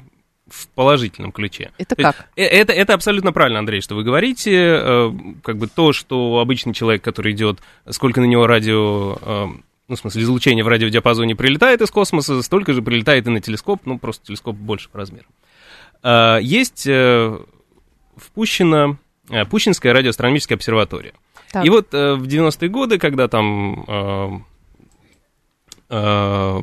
[0.47, 1.71] в положительном ключе.
[1.77, 2.29] Это как?
[2.35, 4.51] Э, это, это абсолютно правильно, Андрей, что вы говорите.
[4.55, 5.11] Э,
[5.43, 7.59] как бы то, что обычный человек, который идет,
[7.89, 9.19] сколько на него радио,
[9.87, 13.81] ну, в смысле, излучение в радиодиапазоне прилетает из космоса, столько же прилетает и на телескоп,
[13.85, 15.27] ну, просто телескоп больше по размеру.
[16.41, 16.87] Есть
[18.15, 18.97] впущена
[19.49, 21.13] Пущинская радиоастрономическая обсерватория.
[21.51, 21.65] Так.
[21.65, 24.39] И вот в 90-е годы, когда там Э,
[25.89, 26.61] да,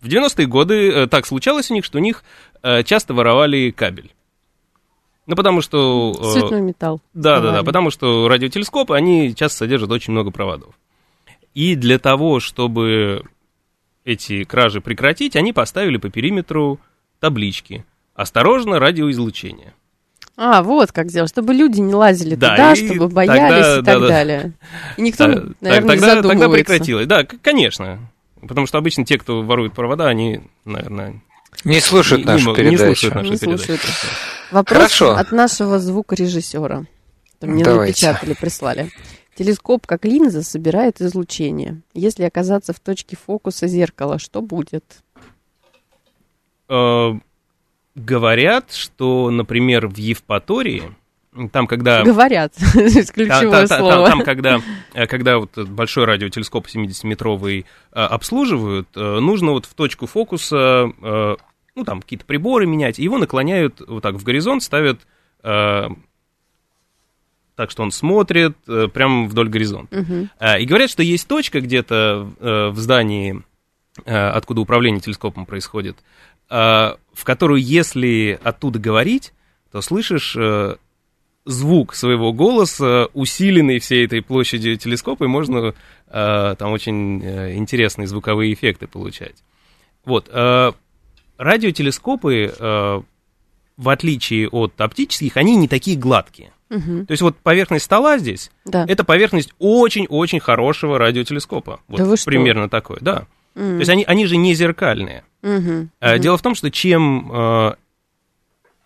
[0.00, 2.24] в 90-е годы э, так случалось у них, что у них
[2.62, 4.12] э, часто воровали кабель.
[5.26, 6.14] Ну, потому что...
[6.32, 7.00] Цветной металл.
[7.14, 10.74] Да, да, да, потому что радиотелескопы, они часто содержат очень много проводов.
[11.54, 13.22] И для того, чтобы
[14.04, 16.80] эти кражи прекратить, они поставили по периметру
[17.20, 19.74] таблички «Осторожно, радиоизлучение».
[20.42, 24.00] А, вот как сделать, чтобы люди не лазили да, туда, чтобы боялись тогда, и так
[24.00, 24.52] да, далее.
[24.96, 26.28] И никто, да, наверное, тогда, не задумывается.
[26.28, 27.98] Тогда прекратилось, да, конечно.
[28.40, 31.20] Потому что обычно те, кто ворует провода, они, наверное...
[31.64, 32.84] Не слушают не, нашу не, передачу.
[32.84, 33.64] Не слушают нашу не передачу.
[33.66, 33.82] Слушают.
[34.50, 35.10] Вопрос Хорошо.
[35.16, 36.86] от нашего звукорежиссера.
[37.42, 38.06] Мне Давайте.
[38.06, 38.90] напечатали, прислали.
[39.36, 41.82] Телескоп как линза собирает излучение.
[41.92, 44.84] Если оказаться в точке фокуса зеркала, что будет?
[47.94, 50.94] Говорят, что, например, в Евпатории,
[51.52, 52.02] там, когда...
[52.02, 52.54] Говорят,
[53.14, 54.08] ключевое та, та, слово.
[54.08, 54.60] Там, когда,
[54.94, 60.90] э, когда вот большой радиотелескоп 70-метровый э, обслуживают, э, нужно вот в точку фокуса,
[61.76, 65.00] ну, там, какие-то приборы менять, его наклоняют вот так в горизонт, ставят
[65.42, 65.94] так,
[67.70, 68.56] что он смотрит
[68.92, 70.00] прямо вдоль горизонта.
[70.00, 70.28] Угу.
[70.58, 73.42] И говорят, что есть точка где-то в здании,
[74.04, 75.96] откуда управление телескопом происходит,
[76.50, 79.32] в которую, если оттуда говорить,
[79.70, 80.76] то слышишь э,
[81.44, 85.74] звук своего голоса, усиленный всей этой площадью телескопа, и можно
[86.08, 87.22] э, там очень
[87.56, 89.36] интересные звуковые эффекты получать.
[90.04, 90.28] Вот.
[91.38, 92.54] Радиотелескопы,
[93.76, 96.52] в отличие от оптических, они не такие гладкие.
[96.70, 97.06] Угу.
[97.06, 98.84] То есть вот поверхность стола здесь, да.
[98.86, 101.80] это поверхность очень-очень хорошего радиотелескопа.
[101.88, 102.70] Вот да примерно что?
[102.70, 103.26] такое, да.
[103.60, 103.74] Mm.
[103.74, 105.24] То есть они, они же не зеркальные.
[105.42, 105.88] Mm-hmm.
[106.00, 106.18] Mm-hmm.
[106.18, 107.74] Дело в том, что чем э,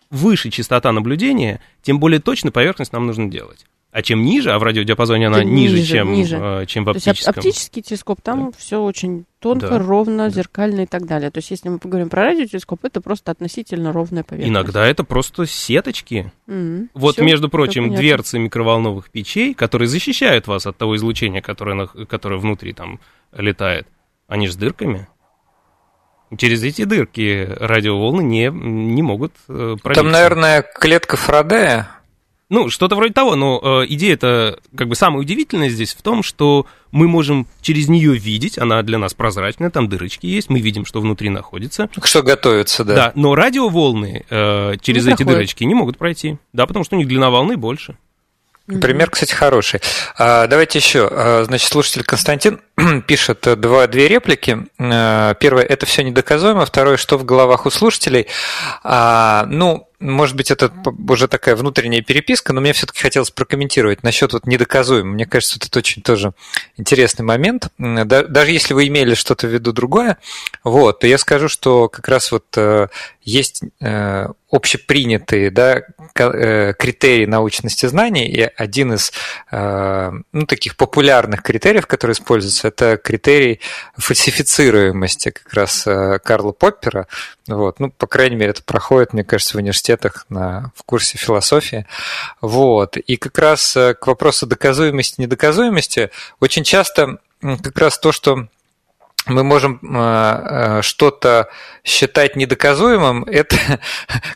[0.09, 3.65] выше частота наблюдения, тем более точно поверхность нам нужно делать.
[3.91, 6.37] А чем ниже, а в радиодиапазоне она ниже, ниже чем, ниже.
[6.37, 7.33] Э, чем в оптическом.
[7.33, 8.57] То есть оптический телескоп, там да.
[8.57, 9.79] все очень тонко, да.
[9.79, 11.31] ровно, зеркально и так далее.
[11.31, 14.51] То есть если мы поговорим про радиотелескоп, это просто относительно ровная поверхность.
[14.51, 16.33] Иногда это просто сеточки.
[16.47, 16.89] Mm-hmm.
[16.93, 22.37] Вот, все, между прочим, дверцы микроволновых печей, которые защищают вас от того излучения, которое, которое
[22.37, 22.99] внутри там
[23.31, 23.87] летает.
[24.27, 25.07] Они же с дырками.
[26.37, 30.03] Через эти дырки радиоволны не, не могут э, пробиться.
[30.03, 31.89] Там, наверное, клетка Фарадея.
[32.49, 36.67] Ну, что-то вроде того, но э, идея-то, как бы самое удивительное здесь в том, что
[36.91, 41.01] мы можем через нее видеть, она для нас прозрачная, там дырочки есть, мы видим, что
[41.01, 41.89] внутри находится.
[42.03, 42.95] Что готовится, да.
[42.95, 45.37] Да, но радиоволны э, через не эти проходит.
[45.39, 47.97] дырочки не могут пройти, да, потому что у них длина волны больше.
[48.67, 49.79] Пример, кстати, хороший.
[50.17, 51.07] А, давайте еще.
[51.11, 52.61] А, значит, слушатель Константин
[53.07, 54.65] пишет два, две реплики.
[54.79, 56.65] А, первое– это все недоказуемо.
[56.65, 58.27] Второе– что в головах у слушателей.
[58.83, 60.71] Ну, может быть, это
[61.09, 65.13] уже такая внутренняя переписка, но мне все-таки хотелось прокомментировать насчет вот недоказуемо.
[65.13, 66.33] Мне кажется, это очень тоже
[66.77, 67.69] интересный момент.
[67.77, 70.17] Даже если вы имели что-то в виду другое,
[70.63, 72.87] вот, то я скажу, что как раз вот э,
[73.23, 75.81] есть э, общепринятые да,
[76.15, 79.11] э, критерии научности знаний, и один из
[79.51, 83.59] ну, таких популярных критериев, который используется, это критерий
[83.97, 85.83] фальсифицируемости как раз
[86.23, 87.07] Карла Поппера.
[87.47, 87.79] Вот.
[87.79, 91.85] Ну, по крайней мере, это проходит, мне кажется, в университетах на, в курсе философии.
[92.41, 92.97] Вот.
[92.97, 96.09] И как раз э, к вопросу доказуемости, недоказуемости
[96.39, 98.47] очень часто как раз то, что
[99.27, 101.49] мы можем э, что-то
[101.83, 103.79] считать недоказуемым, это,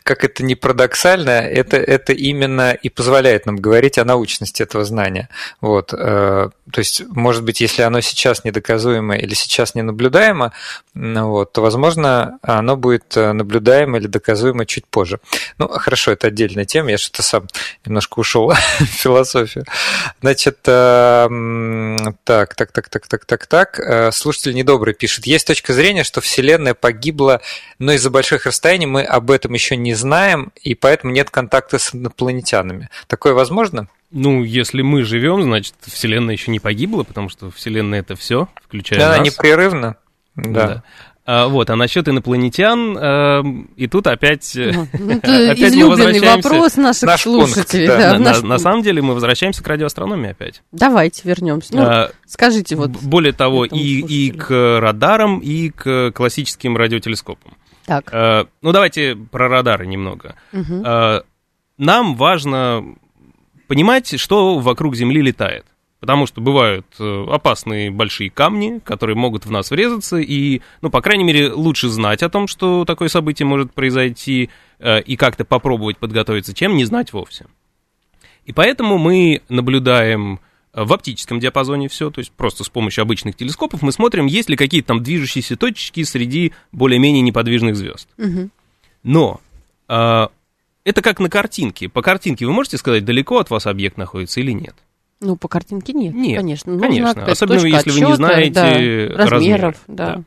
[0.02, 5.28] как это не парадоксально, это, это именно и позволяет нам говорить о научности этого знания.
[5.60, 5.92] Вот.
[5.92, 10.52] Э, то есть, может быть, если оно сейчас недоказуемо или сейчас не наблюдаемо,
[10.94, 15.20] вот, то, возможно, оно будет наблюдаемо или доказуемо чуть позже.
[15.58, 17.46] Ну, хорошо, это отдельная тема, я что-то сам
[17.84, 19.64] немножко ушел в философию.
[20.20, 21.30] Значит, так,
[22.24, 24.14] так, так, так, так, так, так.
[24.14, 27.40] Слушатель недобрый пишет, есть точка зрения, что Вселенная погибла
[27.80, 31.94] но из-за больших расстояний мы об этом еще не знаем, и поэтому нет контакта с
[31.94, 32.90] инопланетянами.
[33.06, 33.88] Такое возможно?
[34.10, 38.98] Ну, если мы живем, значит, Вселенная еще не погибла, потому что Вселенная это все, включая
[38.98, 39.16] да, нас.
[39.16, 39.96] Она непрерывно.
[40.36, 40.66] Да.
[40.66, 40.82] да.
[41.32, 43.42] А, вот, а насчет инопланетян, э,
[43.76, 47.86] и тут опять, ну, ну опять излюбленный вопрос наших Наш слушателей.
[47.86, 48.18] Пункт, да.
[48.18, 50.64] Да, на, на самом деле мы возвращаемся к радиоастрономии опять.
[50.72, 51.76] Давайте вернемся.
[51.76, 52.90] Ну, а, скажите вот.
[52.90, 57.56] Более того, и, и к радарам, и к классическим радиотелескопам.
[57.86, 58.10] Так.
[58.12, 60.34] А, ну, давайте про радары немного.
[60.52, 60.82] Угу.
[60.84, 61.22] А,
[61.78, 62.96] нам важно
[63.68, 65.64] понимать, что вокруг Земли летает.
[66.00, 71.02] Потому что бывают э, опасные большие камни, которые могут в нас врезаться, и, ну, по
[71.02, 74.48] крайней мере, лучше знать о том, что такое событие может произойти,
[74.78, 77.46] э, и как-то попробовать подготовиться, чем не знать вовсе.
[78.46, 80.40] И поэтому мы наблюдаем
[80.72, 84.48] э, в оптическом диапазоне все, то есть просто с помощью обычных телескопов мы смотрим, есть
[84.48, 88.08] ли какие-то там движущиеся точки среди более-менее неподвижных звезд.
[88.16, 88.48] Угу.
[89.02, 89.40] Но
[89.86, 91.88] это как на картинке.
[91.88, 94.76] По картинке вы можете сказать, далеко от вас объект находится или нет?
[95.20, 96.72] Ну, по картинке нет, нет конечно.
[96.72, 99.76] Нужна конечно, особенно если вы не знаете да, размеров.
[99.86, 100.06] да.
[100.16, 100.22] Да.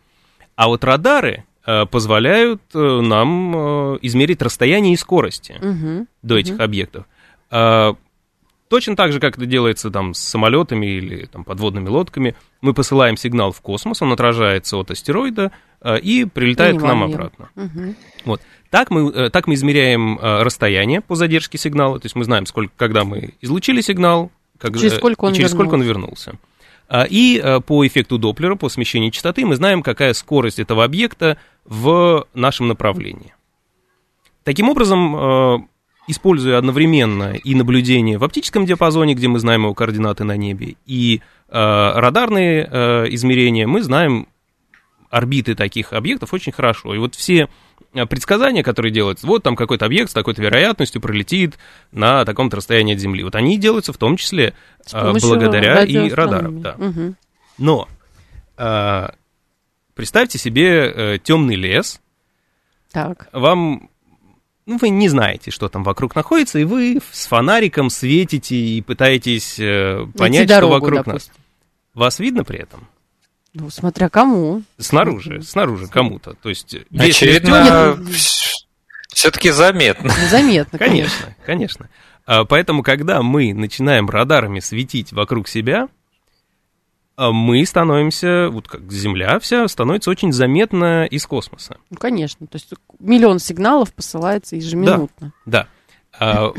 [0.56, 6.56] А вот радары э, позволяют э, нам э, измерить расстояние и скорости угу, до этих
[6.56, 6.64] угу.
[6.64, 7.06] объектов.
[7.50, 7.94] Э,
[8.68, 13.18] точно так же, как это делается там с самолетами или там, подводными лодками, мы посылаем
[13.18, 15.52] сигнал в космос, он отражается от астероида
[16.02, 16.96] и прилетает Понимаю.
[16.96, 17.50] к нам обратно.
[17.56, 17.96] Угу.
[18.26, 18.42] Вот.
[18.70, 23.04] Так мы, так мы измеряем расстояние по задержке сигнала, то есть мы знаем, сколько, когда
[23.04, 24.32] мы излучили сигнал,
[24.72, 26.38] как, через сколько он, через сколько он вернулся.
[26.88, 31.38] А, и а, по эффекту Доплера, по смещению частоты, мы знаем, какая скорость этого объекта
[31.66, 33.34] в нашем направлении.
[34.44, 35.58] Таким образом, а,
[36.08, 41.22] используя одновременно и наблюдение в оптическом диапазоне, где мы знаем его координаты на небе, и
[41.50, 42.64] радарные
[43.14, 44.28] измерения, мы знаем
[45.12, 46.96] орбиты таких объектов очень хорошо.
[46.96, 47.73] И вот все Э,
[48.10, 51.58] предсказания, которые делаются, вот там какой-то объект с такой-то вероятностью пролетит
[51.92, 53.24] на таком-то расстоянии от Земли.
[53.24, 54.54] Вот они делаются в том числе
[54.92, 56.62] э, благодаря и радарам.
[56.62, 56.76] Да.
[56.78, 57.16] Угу.
[57.60, 57.88] Но
[58.58, 59.08] э,
[59.94, 62.02] представьте себе э, темный лес.
[62.92, 63.30] Так.
[63.32, 63.90] Вам
[64.66, 69.60] ну, вы не знаете, что там вокруг находится, и вы с фонариком светите и пытаетесь
[69.60, 71.34] э, понять, дорогу, что вокруг допустим.
[71.34, 71.44] нас.
[71.94, 72.88] Вас видно при этом?
[73.54, 74.64] Ну, смотря кому.
[74.78, 76.34] Снаружи, снаружи кому-то.
[76.34, 77.98] То есть, Очевидно,
[79.14, 80.12] все-таки заметно.
[80.16, 81.36] Ну, заметно, конечно.
[81.46, 81.90] Конечно,
[82.26, 82.46] конечно.
[82.50, 85.88] Поэтому, когда мы начинаем радарами светить вокруг себя,
[87.16, 91.78] а мы становимся, вот как Земля вся, становится очень заметна из космоса.
[91.92, 92.48] Ну, конечно.
[92.48, 95.32] То есть миллион сигналов посылается ежеминутно.
[95.46, 95.68] Да.
[96.20, 96.52] да.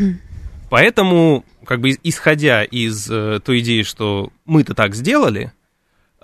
[0.71, 5.53] Поэтому, как бы исходя из э, той идеи, что мы-то так сделали,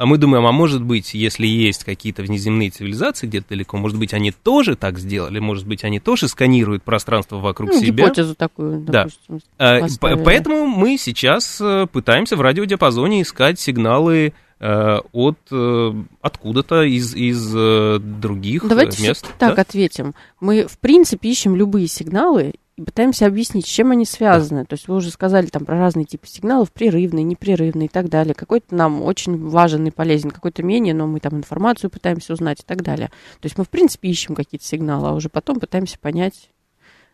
[0.00, 4.14] а мы думаем, а может быть, если есть какие-то внеземные цивилизации где-то далеко, может быть,
[4.14, 8.04] они тоже так сделали, может быть, они тоже сканируют пространство вокруг ну, себя.
[8.04, 9.40] Гипотезу такую, допустим.
[9.58, 9.80] Да.
[9.80, 10.24] Поставили.
[10.24, 15.92] Поэтому мы сейчас э, пытаемся в радиодиапазоне искать сигналы э, от э,
[16.22, 17.52] откуда-то из, из
[18.00, 19.24] других Давайте мест.
[19.24, 19.60] Давайте так да?
[19.60, 20.14] ответим.
[20.40, 24.64] Мы, в принципе, ищем любые сигналы и пытаемся объяснить, с чем они связаны.
[24.64, 28.34] То есть вы уже сказали там про разные типы сигналов, прерывные, непрерывные и так далее.
[28.34, 32.64] Какой-то нам очень важен и полезен, какой-то менее, но мы там информацию пытаемся узнать и
[32.64, 33.08] так далее.
[33.40, 36.50] То есть мы, в принципе, ищем какие-то сигналы, а уже потом пытаемся понять,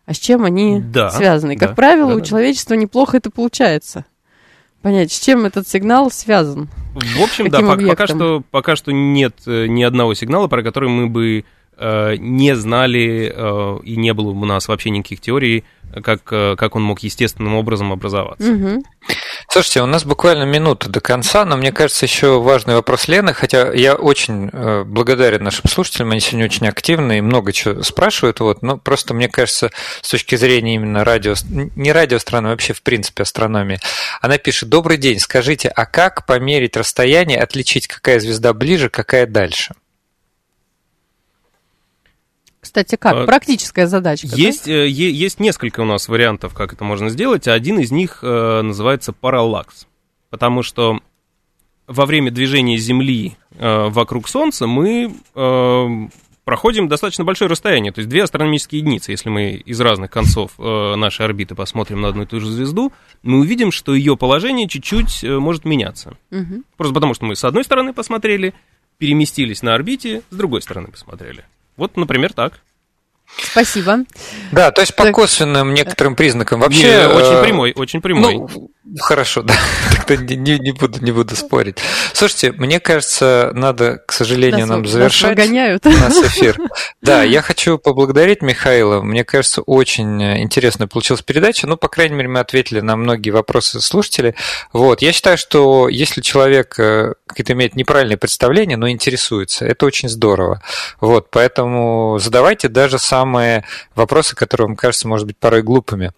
[0.05, 1.57] а с чем они да, связаны.
[1.57, 2.25] Как да, правило, да, у да.
[2.25, 4.05] человечества неплохо это получается.
[4.83, 6.69] Понять, с чем этот сигнал связан.
[6.95, 11.09] В общем, да, пока что, пока что нет э, ни одного сигнала, про который мы
[11.09, 11.45] бы
[11.79, 15.65] не знали э, и не было у нас вообще никаких теорий,
[16.03, 18.51] как, э, как он мог естественным образом образоваться.
[18.51, 18.83] Угу.
[19.51, 23.73] Слушайте, у нас буквально минута до конца, но мне кажется, еще важный вопрос Лены, хотя
[23.73, 24.51] я очень
[24.85, 29.29] благодарен нашим слушателям, они сегодня очень активны и много чего спрашивают, вот, но просто мне
[29.29, 29.71] кажется,
[30.01, 33.79] с точки зрения именно радио, не радиоастрономии, вообще в принципе астрономии,
[34.21, 39.75] она пишет, добрый день, скажите, а как померить расстояние, отличить, какая звезда ближе, какая дальше?
[42.67, 43.15] Кстати, как?
[43.15, 44.27] А, Практическая задачка.
[44.27, 44.73] Есть, да?
[44.73, 47.47] Э, есть несколько у нас вариантов, как это можно сделать.
[47.47, 49.87] Один из них э, называется параллакс.
[50.31, 50.99] Потому что
[51.87, 55.15] во время движения Земли э, вокруг Солнца мы
[56.45, 59.13] проходим достаточно большое расстояние, то есть две астрономические единицы.
[59.13, 62.93] Если мы из разных концов нашей орбиты посмотрим на одну и ту же звезду,
[63.23, 66.17] мы увидим, что ее положение чуть-чуть может меняться.
[66.33, 66.63] Угу.
[66.77, 68.55] Просто потому, что мы с одной стороны посмотрели,
[68.99, 71.45] переместились на орбите, с другой стороны посмотрели.
[71.77, 72.61] Вот, например, так.
[73.53, 73.99] Спасибо.
[74.53, 75.15] Да, то есть по так.
[75.15, 76.83] косвенным некоторым признакам вообще...
[76.83, 78.37] Не, э, очень прямой, очень прямой.
[78.37, 79.55] Ну, хорошо, да,
[80.07, 81.79] тогда не, не, не, буду, не буду спорить.
[82.13, 86.57] Слушайте, мне кажется, надо, к сожалению, нас, нам завершать нас, нас эфир.
[87.03, 89.01] Да, я хочу поблагодарить Михаила.
[89.01, 91.67] Мне кажется, очень интересная получилась передача.
[91.67, 94.35] Ну, по крайней мере, мы ответили на многие вопросы слушателей.
[94.73, 95.03] Вот.
[95.03, 100.63] Я считаю, что если человек э, какие-то имеет неправильные представления, но интересуется, это очень здорово.
[101.01, 103.65] Вот, поэтому задавайте даже самые
[103.95, 106.13] вопросы, которые вам кажутся, может быть, порой глупыми.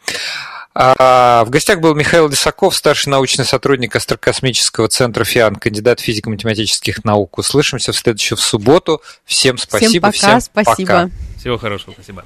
[0.75, 7.39] А в гостях был Михаил Лисаков, старший научный сотрудник Астрокосмического центра ФИАН, кандидат физико-математических наук.
[7.39, 9.03] Услышимся в следующую в субботу.
[9.25, 10.13] Всем спасибо.
[10.13, 10.87] Всем пока, всем спасибо.
[10.87, 11.11] Пока.
[11.37, 12.23] Всего хорошего, спасибо.